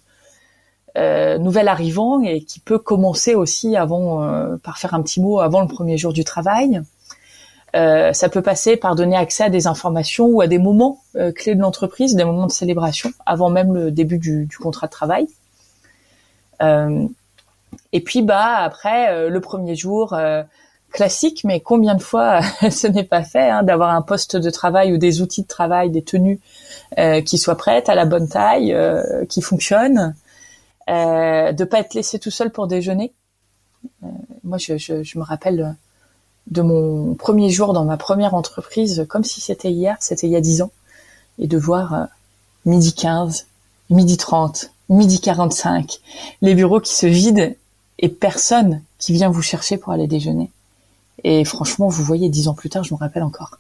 euh, 0.99 1.39
nouvel 1.39 1.69
arrivant 1.69 2.21
et 2.23 2.41
qui 2.41 2.59
peut 2.59 2.79
commencer 2.79 3.35
aussi 3.35 3.77
avant 3.77 4.23
euh, 4.23 4.57
par 4.57 4.79
faire 4.79 4.95
un 4.95 5.03
petit 5.03 5.21
mot 5.21 5.39
avant 5.39 5.61
le 5.61 5.69
premier 5.69 5.97
jour 5.97 6.13
du 6.13 6.25
travail. 6.25 6.83
Euh, 7.77 8.13
ça 8.13 8.29
peut 8.29 8.43
passer 8.43 8.77
par 8.77 8.97
donner 8.97 9.17
accès 9.17 9.45
à 9.45 9.51
des 9.51 9.67
informations 9.67 10.27
ou 10.27 10.41
à 10.41 10.47
des 10.47 10.59
moments 10.59 11.01
euh, 11.17 11.31
clés 11.31 11.55
de 11.55 11.61
l'entreprise, 11.61 12.17
des 12.17 12.25
moments 12.25 12.47
de 12.47 12.53
célébration 12.53 13.13
avant 13.27 13.49
même 13.49 13.75
le 13.75 13.91
début 13.91 14.19
du, 14.19 14.47
du 14.47 14.57
contrat 14.59 14.87
de 14.87 14.93
travail. 14.93 15.29
et 17.93 18.01
puis 18.01 18.23
bah 18.23 18.57
après 18.57 19.29
le 19.29 19.41
premier 19.41 19.77
jour 19.77 20.19
classique, 20.91 21.45
mais 21.45 21.61
combien 21.61 21.95
de 21.95 22.03
fois 22.03 22.41
ce 22.71 22.89
n'est 22.89 23.05
pas 23.05 23.23
fait 23.23 23.51
hein, 23.51 23.63
d'avoir 23.63 23.91
un 23.91 24.03
poste 24.03 24.37
de 24.37 24.51
travail 24.51 24.93
ou 24.93 24.99
des 24.99 25.23
outils 25.23 25.43
de 25.43 25.47
travail, 25.47 25.91
des 25.91 26.03
tenues 26.03 26.41
qui 27.25 27.39
soient 27.39 27.57
prêtes 27.57 27.89
à 27.89 27.95
la 27.95 28.07
bonne 28.07 28.29
taille, 28.29 28.77
qui 29.29 29.43
fonctionnent 29.43 30.15
euh, 30.89 31.53
de 31.53 31.65
pas 31.65 31.81
être 31.81 31.95
laissé 31.95 32.19
tout 32.19 32.31
seul 32.31 32.51
pour 32.51 32.67
déjeuner. 32.67 33.13
Euh, 34.05 34.07
moi, 34.43 34.57
je, 34.57 34.73
me 35.19 35.23
rappelle 35.23 35.77
de 36.47 36.63
mon 36.63 37.15
premier 37.15 37.51
jour 37.51 37.75
dans 37.75 37.85
ma 37.85 37.99
première 37.99 38.35
entreprise, 38.35 39.05
comme 39.09 39.25
si 39.25 39.41
c'était 39.41 39.71
hier, 39.71 39.97
c'était 40.01 40.27
il 40.27 40.33
y 40.33 40.37
a 40.37 40.41
dix 40.41 40.63
ans, 40.63 40.73
et 41.39 41.47
de 41.47 41.59
voir 41.59 41.95
euh, 41.95 42.05
midi 42.65 42.95
15, 42.95 43.47
midi 43.91 44.17
30, 44.17 44.71
midi 44.89 45.21
45, 45.21 46.01
les 46.41 46.55
bureaux 46.55 46.81
qui 46.81 46.95
se 46.95 47.07
vident 47.07 47.55
et 47.99 48.09
personne 48.09 48.83
qui 48.99 49.13
vient 49.13 49.29
vous 49.29 49.43
chercher 49.43 49.77
pour 49.77 49.93
aller 49.93 50.07
déjeuner. 50.07 50.51
Et 51.23 51.45
franchement, 51.45 51.89
vous 51.89 52.03
voyez, 52.03 52.31
dix 52.31 52.49
ans 52.49 52.55
plus 52.55 52.71
tard, 52.71 52.85
je 52.85 52.95
me 52.95 52.99
rappelle 52.99 53.25
encore. 53.25 53.59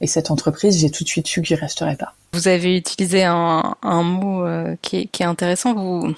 Et 0.00 0.06
cette 0.06 0.30
entreprise, 0.30 0.78
j'ai 0.78 0.90
tout 0.90 1.02
de 1.02 1.08
suite 1.08 1.26
su 1.26 1.40
que 1.40 1.48
j'y 1.48 1.54
resterais 1.54 1.96
pas. 1.96 2.14
Vous 2.32 2.46
avez 2.46 2.76
utilisé 2.76 3.24
un, 3.24 3.74
mot 3.82 4.44
qui, 4.82 4.96
est, 4.96 5.06
qui, 5.06 5.22
est, 5.22 5.26
intéressant. 5.26 5.72
Vous, 5.74 6.14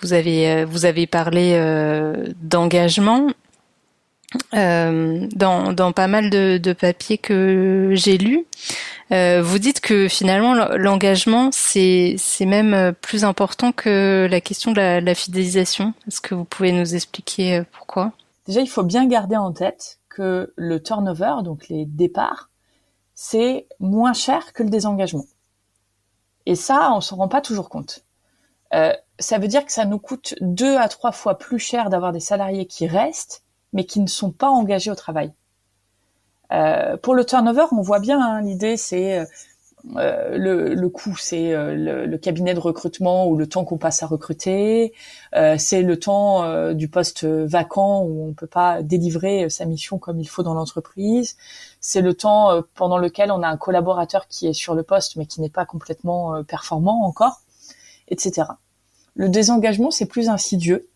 vous 0.00 0.12
avez, 0.12 0.48
euh, 0.48 0.66
vous 0.66 0.84
avez 0.84 1.06
parlé 1.06 1.52
euh, 1.54 2.26
d'engagement. 2.42 3.28
Euh, 4.54 5.26
dans, 5.34 5.72
dans, 5.72 5.92
pas 5.92 6.08
mal 6.08 6.30
de, 6.30 6.58
de 6.58 6.72
papiers 6.72 7.16
que 7.16 7.92
j'ai 7.94 8.18
lus, 8.18 8.44
euh, 9.12 9.40
vous 9.40 9.58
dites 9.58 9.80
que 9.80 10.08
finalement 10.08 10.52
l'engagement 10.76 11.50
c'est 11.52 12.16
même 12.40 12.92
plus 13.00 13.24
important 13.24 13.70
que 13.70 14.26
la 14.28 14.40
question 14.40 14.72
de 14.72 14.76
la, 14.78 15.00
la 15.00 15.14
fidélisation. 15.14 15.94
Est-ce 16.08 16.20
que 16.20 16.34
vous 16.34 16.44
pouvez 16.44 16.72
nous 16.72 16.94
expliquer 16.94 17.62
pourquoi? 17.72 18.12
Déjà, 18.46 18.60
il 18.60 18.68
faut 18.68 18.82
bien 18.82 19.06
garder 19.06 19.36
en 19.36 19.52
tête 19.52 20.00
que 20.08 20.52
le 20.56 20.82
turnover, 20.82 21.36
donc 21.44 21.68
les 21.68 21.86
départs, 21.86 22.50
c'est 23.14 23.66
moins 23.80 24.12
cher 24.12 24.52
que 24.52 24.64
le 24.64 24.70
désengagement. 24.70 25.24
Et 26.46 26.56
ça, 26.56 26.92
on 26.94 27.00
s'en 27.00 27.16
rend 27.16 27.28
pas 27.28 27.40
toujours 27.40 27.68
compte. 27.68 28.04
Euh, 28.76 28.92
ça 29.18 29.38
veut 29.38 29.48
dire 29.48 29.64
que 29.64 29.72
ça 29.72 29.86
nous 29.86 29.98
coûte 29.98 30.34
deux 30.40 30.76
à 30.76 30.88
trois 30.88 31.12
fois 31.12 31.38
plus 31.38 31.58
cher 31.58 31.88
d'avoir 31.88 32.12
des 32.12 32.20
salariés 32.20 32.66
qui 32.66 32.86
restent, 32.86 33.42
mais 33.72 33.84
qui 33.84 34.00
ne 34.00 34.06
sont 34.06 34.30
pas 34.30 34.48
engagés 34.48 34.90
au 34.90 34.94
travail. 34.94 35.32
Euh, 36.52 36.96
pour 36.98 37.14
le 37.14 37.24
turnover, 37.24 37.66
on 37.72 37.80
voit 37.80 37.98
bien 37.98 38.20
hein, 38.20 38.42
l'idée, 38.42 38.76
c'est 38.76 39.18
euh, 39.96 40.36
le, 40.36 40.88
coût, 40.88 41.16
c'est 41.16 41.52
le, 41.54 42.16
cabinet 42.18 42.54
de 42.54 42.60
recrutement 42.60 43.26
ou 43.26 43.36
le 43.36 43.48
temps 43.48 43.64
qu'on 43.64 43.78
passe 43.78 44.02
à 44.02 44.06
recruter, 44.06 44.92
c'est 45.58 45.82
le 45.82 45.98
temps 45.98 46.72
du 46.72 46.88
poste 46.88 47.24
vacant 47.24 48.02
où 48.02 48.28
on 48.28 48.32
peut 48.32 48.46
pas 48.48 48.82
délivrer 48.82 49.48
sa 49.48 49.64
mission 49.64 49.98
comme 49.98 50.20
il 50.20 50.28
faut 50.28 50.42
dans 50.42 50.54
l'entreprise, 50.54 51.36
c'est 51.80 52.00
le 52.00 52.14
temps 52.14 52.62
pendant 52.74 52.98
lequel 52.98 53.30
on 53.30 53.42
a 53.42 53.48
un 53.48 53.56
collaborateur 53.56 54.26
qui 54.26 54.48
est 54.48 54.52
sur 54.52 54.74
le 54.74 54.82
poste 54.82 55.16
mais 55.16 55.26
qui 55.26 55.40
n'est 55.40 55.50
pas 55.50 55.66
complètement 55.66 56.42
performant 56.42 57.04
encore, 57.04 57.42
etc. 58.08 58.46
Le 59.16 59.28
désengagement, 59.28 59.90
c'est 59.90 60.06
plus 60.06 60.28
insidieux. 60.28 60.88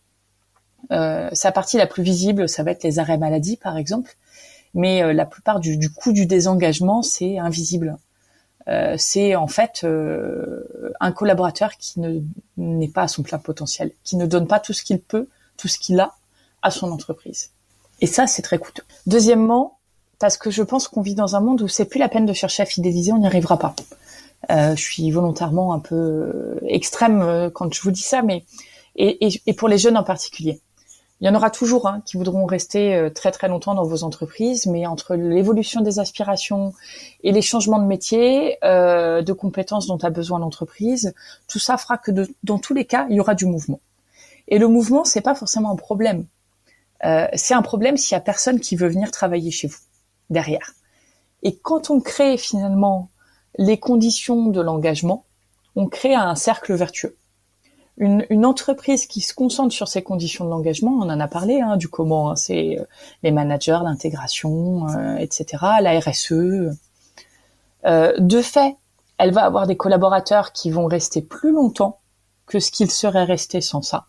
Euh, 0.92 1.28
sa 1.33 1.52
partie 1.52 1.76
la 1.76 1.87
plus 1.87 2.02
visible, 2.02 2.48
ça 2.48 2.62
va 2.62 2.70
être 2.70 2.85
les 2.85 2.98
arrêts 2.98 3.18
maladie, 3.18 3.56
par 3.56 3.76
exemple. 3.76 4.16
Mais 4.74 5.02
euh, 5.02 5.12
la 5.12 5.26
plupart 5.26 5.61
du, 5.61 5.90
coût 5.90 6.12
du 6.12 6.26
désengagement, 6.26 7.02
c'est 7.02 7.38
invisible. 7.38 7.96
Euh, 8.68 8.94
c'est 8.98 9.35
en 9.35 9.46
fait 9.46 9.80
euh, 9.85 10.92
un 11.00 11.12
collaborateur 11.12 11.76
qui 11.76 11.98
ne 11.98 12.20
n'est 12.56 12.88
pas 12.88 13.02
à 13.02 13.09
son 13.09 13.22
plein 13.22 13.38
potentiel, 13.38 13.90
qui 14.04 14.16
ne 14.16 14.26
donne 14.26 14.46
pas 14.46 14.61
tout 14.61 14.72
ce 14.72 14.85
qu'il 14.85 15.00
peut, 15.00 15.28
tout 15.56 15.66
ce 15.66 15.78
qu'il 15.78 15.98
a 15.98 16.14
à 16.62 16.70
son 16.70 16.92
entreprise. 16.92 17.50
Et 18.00 18.06
ça, 18.06 18.26
c'est 18.26 18.42
très 18.42 18.59
coûteux. 18.59 18.85
Deuxièmement, 19.06 19.78
parce 20.18 20.37
que 20.37 20.50
je 20.50 20.62
pense 20.62 20.88
qu'on 20.88 21.00
vit 21.00 21.14
dans 21.14 21.37
un 21.37 21.40
monde 21.40 21.62
où 21.62 21.68
c'est 21.68 21.87
plus 21.87 21.98
la 21.98 22.09
peine 22.09 22.26
de 22.26 22.33
chercher 22.33 22.62
à 22.62 22.66
fidéliser, 22.66 23.12
on 23.12 23.18
n'y 23.18 23.26
arrivera 23.26 23.59
pas. 23.59 23.74
Euh, 24.50 24.74
je 24.74 24.83
suis 24.83 25.11
volontairement 25.11 25.74
un 25.74 25.81
peu 25.81 26.59
extrême 26.66 27.20
euh, 27.22 27.50
quand 27.50 27.72
je 27.74 27.81
vous 27.83 27.90
dis 27.90 28.03
ça, 28.03 28.22
mais 28.22 28.44
et, 28.96 29.26
et, 29.26 29.42
et 29.46 29.53
pour 29.53 29.68
les 29.68 29.79
jeunes 29.79 29.96
en 29.96 30.03
particulier. 30.03 30.61
Il 31.20 31.26
y 31.26 31.29
en 31.31 31.35
aura 31.35 31.50
toujours 31.50 31.87
hein, 31.87 32.03
qui 32.07 32.16
voudront 32.16 32.46
rester 32.46 32.94
euh, 32.94 33.11
très 33.11 33.31
très 33.31 33.48
longtemps 33.48 33.74
dans 33.74 33.85
vos 33.85 34.05
entreprises, 34.05 34.64
mais 34.66 34.87
entre 34.87 35.14
l'évolution 35.14 35.83
des 35.83 35.98
aspirations 35.98 36.72
et 37.22 37.31
les 37.31 37.42
changements 37.42 37.79
de 37.79 37.85
métier, 37.85 38.57
euh, 38.64 39.20
de 39.20 39.33
compétences 39.35 39.87
dont 39.87 39.98
a 39.98 40.09
besoin 40.09 40.38
l'entreprise, 40.38 41.12
tout 41.46 41.59
ça 41.59 41.76
fera 41.76 41.98
que 41.98 42.11
dans 42.42 42.59
tous 42.59 42.72
les 42.72 42.87
cas, 42.87 43.07
il 43.11 43.16
y 43.16 43.20
aura 43.20 43.35
du 43.35 43.44
mouvement. 43.44 43.81
Et 44.48 44.59
le 44.59 44.66
mouvement, 44.66 45.05
c'est 45.05 45.20
pas 45.20 45.35
forcément 45.35 45.70
un 45.70 45.76
problème. 45.76 46.24
Euh, 47.05 47.26
c'est 47.35 47.55
un 47.55 47.62
problème 47.62 47.98
s'il 47.98 48.14
y 48.14 48.18
a 48.18 48.20
personne 48.20 48.59
qui 48.59 48.74
veut 48.74 48.88
venir 48.88 49.11
travailler 49.11 49.50
chez 49.50 49.68
vous 49.68 49.79
derrière. 50.31 50.72
Et 51.42 51.55
quand 51.55 51.90
on 51.90 52.00
crée 52.00 52.38
finalement 52.38 53.11
les 53.58 53.78
conditions 53.78 54.46
de 54.46 54.60
l'engagement, 54.60 55.24
on 55.76 55.86
crée 55.86 56.14
un 56.14 56.34
cercle 56.34 56.74
vertueux 56.74 57.16
une, 58.00 58.46
entreprise 58.46 59.06
qui 59.06 59.20
se 59.20 59.34
concentre 59.34 59.74
sur 59.74 59.86
ces 59.86 60.02
conditions 60.02 60.46
de 60.46 60.50
l'engagement, 60.50 60.92
on 60.92 61.10
en 61.10 61.20
a 61.20 61.28
parlé 61.28 61.60
hein, 61.60 61.76
du 61.76 61.88
comment, 61.88 62.30
hein, 62.30 62.36
c'est 62.36 62.78
euh, 62.78 62.84
les 63.22 63.30
managers, 63.30 63.78
l'intégration, 63.84 64.88
euh, 64.88 65.16
etc., 65.16 65.64
la 65.82 66.00
RSE. 66.00 66.32
Euh, 66.32 68.12
de 68.18 68.40
fait, 68.40 68.76
elle 69.18 69.32
va 69.32 69.44
avoir 69.44 69.66
des 69.66 69.76
collaborateurs 69.76 70.52
qui 70.52 70.70
vont 70.70 70.86
rester 70.86 71.20
plus 71.20 71.52
longtemps 71.52 72.00
que 72.46 72.58
ce 72.58 72.70
qu'ils 72.70 72.90
seraient 72.90 73.24
restés 73.24 73.60
sans 73.60 73.82
ça. 73.82 74.06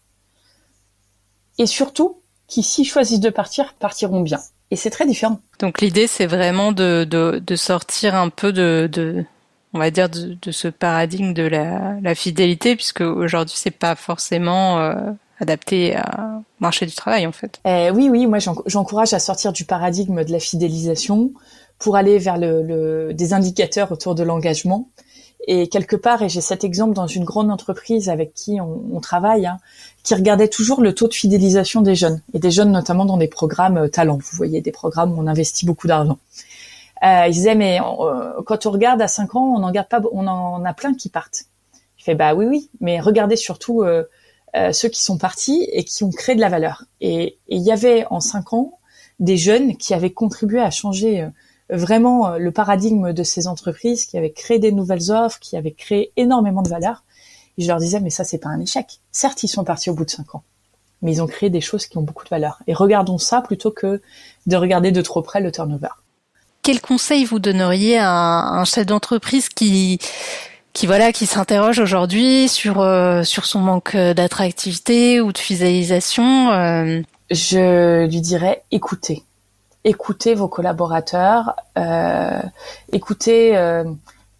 Et 1.57 1.65
surtout, 1.65 2.21
qui 2.47 2.63
s'ils 2.63 2.87
choisissent 2.87 3.19
de 3.19 3.29
partir, 3.29 3.73
partiront 3.75 4.21
bien. 4.21 4.39
Et 4.71 4.77
c'est 4.77 4.89
très 4.89 5.05
différent. 5.05 5.39
Donc 5.59 5.81
l'idée, 5.81 6.07
c'est 6.07 6.25
vraiment 6.25 6.71
de, 6.71 7.03
de, 7.03 7.55
sortir 7.55 8.15
un 8.15 8.29
peu 8.29 8.53
de, 8.53 8.89
de 8.91 9.25
on 9.73 9.79
va 9.79 9.91
dire, 9.91 10.09
de, 10.09 10.51
ce 10.51 10.67
paradigme 10.67 11.33
de 11.33 11.43
la, 11.43 12.15
fidélité, 12.15 12.75
puisque 12.75 13.01
aujourd'hui, 13.01 13.55
c'est 13.57 13.71
pas 13.71 13.95
forcément 13.95 14.79
euh, 14.79 14.95
adapté 15.39 15.95
au 15.97 16.43
marché 16.59 16.85
du 16.85 16.93
travail, 16.93 17.25
en 17.27 17.31
fait. 17.31 17.59
Eh 17.65 17.89
oui, 17.91 18.09
oui, 18.09 18.27
moi, 18.27 18.39
j'encourage 18.65 19.13
à 19.13 19.19
sortir 19.19 19.53
du 19.53 19.65
paradigme 19.65 20.23
de 20.23 20.31
la 20.31 20.39
fidélisation 20.39 21.31
pour 21.79 21.95
aller 21.95 22.17
vers 22.19 22.37
le, 22.37 23.11
des 23.13 23.33
indicateurs 23.33 23.91
autour 23.91 24.15
de 24.15 24.23
l'engagement. 24.23 24.89
Et 25.47 25.67
quelque 25.69 25.95
part, 25.95 26.21
et 26.21 26.29
j'ai 26.29 26.41
cet 26.41 26.63
exemple 26.63 26.93
dans 26.93 27.07
une 27.07 27.23
grande 27.23 27.49
entreprise 27.49 28.09
avec 28.09 28.33
qui 28.33 28.59
on, 28.61 28.99
travaille, 28.99 29.47
hein, 29.47 29.57
qui 30.03 30.13
regardait 30.13 30.47
toujours 30.47 30.81
le 30.81 30.93
taux 30.93 31.07
de 31.07 31.13
fidélisation 31.13 31.81
des 31.81 31.95
jeunes, 31.95 32.21
et 32.33 32.39
des 32.39 32.51
jeunes 32.51 32.71
notamment 32.71 33.05
dans 33.05 33.17
des 33.17 33.27
programmes 33.27 33.77
euh, 33.77 33.87
talents. 33.87 34.19
Vous 34.19 34.37
voyez, 34.37 34.61
des 34.61 34.71
programmes 34.71 35.17
où 35.17 35.21
on 35.21 35.27
investit 35.27 35.65
beaucoup 35.65 35.87
d'argent. 35.87 36.19
Euh, 37.03 37.25
il 37.27 37.33
disait 37.33 37.55
mais 37.55 37.79
euh, 37.81 38.41
quand 38.45 38.67
on 38.67 38.71
regarde 38.71 39.01
à 39.01 39.07
5 39.07 39.35
ans, 39.35 39.55
on 39.57 39.63
en 39.63 39.71
garde 39.71 39.87
pas, 39.87 40.01
on 40.11 40.27
en 40.27 40.63
a 40.63 40.73
plein 40.73 40.93
qui 40.93 41.09
partent. 41.09 41.45
Je 41.97 42.03
fais 42.03 42.15
bah 42.15 42.35
oui 42.35 42.45
oui, 42.45 42.69
mais 42.79 42.99
regardez 42.99 43.35
surtout 43.35 43.83
euh, 43.83 44.03
ceux 44.71 44.89
qui 44.89 45.01
sont 45.01 45.17
partis 45.17 45.67
et 45.71 45.83
qui 45.83 46.03
ont 46.03 46.11
créé 46.11 46.35
de 46.35 46.41
la 46.41 46.49
valeur. 46.49 46.83
Et 46.99 47.39
il 47.47 47.61
y 47.61 47.71
avait 47.71 48.05
en 48.11 48.19
5 48.19 48.53
ans 48.53 48.77
des 49.19 49.37
jeunes 49.37 49.77
qui 49.77 49.93
avaient 49.93 50.11
contribué 50.11 50.59
à 50.59 50.69
changer 50.69 51.27
vraiment 51.71 52.37
le 52.37 52.51
paradigme 52.51 53.13
de 53.13 53.23
ces 53.23 53.47
entreprises, 53.47 54.05
qui 54.05 54.17
avaient 54.17 54.31
créé 54.31 54.59
des 54.59 54.71
nouvelles 54.71 55.11
offres, 55.11 55.39
qui 55.39 55.57
avaient 55.57 55.71
créé 55.71 56.11
énormément 56.17 56.61
de 56.61 56.69
valeur. 56.69 57.03
Et 57.57 57.63
je 57.63 57.67
leur 57.67 57.79
disais 57.79 57.99
mais 57.99 58.09
ça 58.09 58.23
c'est 58.23 58.37
pas 58.37 58.49
un 58.49 58.59
échec. 58.59 58.99
Certes 59.11 59.43
ils 59.43 59.47
sont 59.47 59.63
partis 59.63 59.89
au 59.89 59.93
bout 59.93 60.05
de 60.05 60.11
5 60.11 60.35
ans, 60.35 60.43
mais 61.01 61.13
ils 61.13 61.21
ont 61.21 61.27
créé 61.27 61.49
des 61.49 61.61
choses 61.61 61.85
qui 61.85 61.97
ont 61.97 62.03
beaucoup 62.03 62.23
de 62.23 62.29
valeur. 62.29 62.61
Et 62.67 62.73
regardons 62.73 63.17
ça 63.17 63.41
plutôt 63.41 63.71
que 63.71 64.01
de 64.45 64.55
regarder 64.55 64.91
de 64.91 65.01
trop 65.01 65.21
près 65.21 65.41
le 65.41 65.51
turnover 65.51 65.89
quel 66.63 66.81
conseil 66.81 67.25
vous 67.25 67.39
donneriez 67.39 67.97
à 67.97 68.09
un, 68.09 68.65
chef 68.65 68.85
d'entreprise 68.85 69.49
qui 69.49 69.99
qui 70.73 70.87
voilà 70.87 71.11
qui 71.11 71.25
s'interroge 71.25 71.79
aujourd'hui 71.79 72.47
sur 72.47 72.79
euh, 72.79 73.23
sur 73.23 73.45
son 73.45 73.59
manque 73.59 73.95
d'attractivité 73.95 75.21
ou 75.21 75.33
de 75.33 75.37
fidélisation 75.37 76.51
euh? 76.51 77.01
Je 77.29 78.05
lui 78.07 78.21
dirais 78.21 78.63
écoutez, 78.71 79.23
écoutez 79.83 80.35
vos 80.35 80.47
collaborateurs, 80.47 81.55
euh, 81.77 82.41
écoutez 82.91 83.57
euh, 83.57 83.83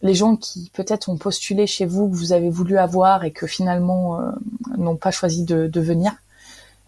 les 0.02 0.14
gens 0.14 0.36
qui 0.36 0.72
peut-être 0.74 1.10
ont 1.10 1.18
postulé 1.18 1.68
chez 1.68 1.86
vous 1.86 2.10
que 2.10 2.16
vous 2.16 2.34
avez 2.34 2.50
voulu 2.50 2.78
avoir 2.78 3.24
et 3.24 3.32
que 3.32 3.48
finalement 3.48 4.20
n'ont 4.78 4.96
pas 4.96 5.12
choisi 5.12 5.44
de, 5.44 5.68
de 5.68 5.82
venir. 5.82 6.14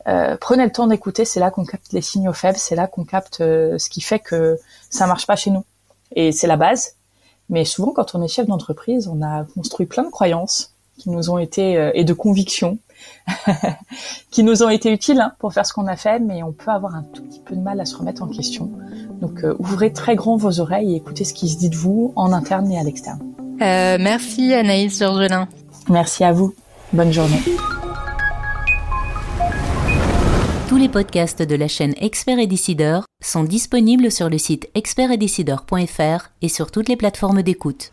Euh, 0.08 0.36
prenez 0.40 0.66
le 0.66 0.72
temps 0.72 0.88
d'écouter, 0.88 1.26
c'est 1.26 1.40
là 1.40 1.52
qu'on 1.52 1.66
capte 1.66 1.94
les 1.94 2.02
signaux 2.02 2.34
faibles, 2.34 2.58
c'est 2.58 2.76
là 2.76 2.88
qu'on 2.88 3.06
capte 3.06 3.42
euh, 3.42 3.78
ce 3.78 3.90
qui 3.90 4.02
fait 4.02 4.20
que 4.20 4.60
ça 4.90 5.08
marche 5.08 5.26
pas 5.26 5.36
chez 5.36 5.52
nous. 5.52 5.64
Et 6.16 6.32
c'est 6.32 6.48
la 6.48 6.58
base. 6.58 6.96
Mais 7.50 7.66
souvent, 7.66 7.92
quand 7.92 8.16
on 8.16 8.22
est 8.22 8.28
chef 8.28 8.48
d'entreprise, 8.48 9.08
on 9.08 9.22
a 9.22 9.46
construit 9.54 9.86
plein 9.86 10.04
de 10.04 10.10
croyances 10.10 10.74
qui 10.98 11.10
nous 11.10 11.30
ont 11.30 11.38
été 11.38 11.78
euh, 11.78 11.92
et 11.94 12.04
de 12.04 12.14
convictions 12.14 12.78
qui 14.32 14.44
nous 14.44 14.64
ont 14.64 14.70
été 14.70 14.92
utiles 14.92 15.20
hein, 15.20 15.34
pour 15.40 15.54
faire 15.54 15.66
ce 15.66 15.74
qu'on 15.74 15.88
a 15.88 15.96
fait, 15.96 16.20
mais 16.20 16.44
on 16.44 16.52
peut 16.52 16.72
avoir 16.72 16.96
un 16.96 17.04
tout 17.04 17.24
petit 17.24 17.42
peu 17.42 17.56
de 17.56 17.62
mal 17.62 17.80
à 17.80 17.86
se 17.86 17.96
remettre 17.96 18.24
en 18.24 18.28
question. 18.28 18.72
Donc, 19.22 19.44
ouvrez 19.60 19.94
très 19.94 20.16
grand 20.16 20.36
vos 20.36 20.60
oreilles 20.60 20.94
et 20.94 20.98
écoutez 20.98 21.24
ce 21.24 21.34
qui 21.34 21.50
se 21.50 21.58
dit 21.58 21.70
de 21.70 21.76
vous 21.76 22.14
en 22.16 22.34
interne 22.34 22.72
et 22.72 22.80
à 22.80 22.84
l'externe. 22.84 23.22
merci 23.60 24.54
Anaïs 24.54 25.00
Georgelin. 25.00 25.48
Merci 25.90 26.24
à 26.24 26.32
vous. 26.32 26.54
Bonne 26.94 27.12
journée. 27.12 27.42
Tous 30.74 30.78
les 30.78 30.90
podcasts 30.90 31.44
de 31.44 31.56
la 31.56 31.68
chaîne 31.68 31.94
Expert 32.02 32.40
et 32.40 32.48
Décideur 32.48 33.06
sont 33.24 33.44
disponibles 33.44 34.12
sur 34.12 34.30
le 34.30 34.38
site 34.38 34.70
expertetdecideur.fr 34.74 36.30
et 36.42 36.50
sur 36.50 36.72
toutes 36.72 36.90
les 36.90 36.96
plateformes 36.96 37.44
d'écoute. 37.44 37.92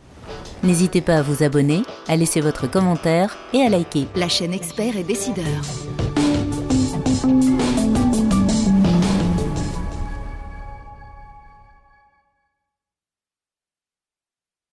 N'hésitez 0.63 1.01
pas 1.01 1.17
à 1.17 1.23
vous 1.23 1.43
abonner, 1.43 1.83
à 2.09 2.17
laisser 2.17 2.41
votre 2.41 2.71
commentaire 2.71 3.37
et 3.53 3.63
à 3.63 3.69
liker. 3.69 4.07
La 4.15 4.29
chaîne 4.29 4.53
Expert 4.53 4.97
et 4.97 5.05
Décideur. 5.05 5.45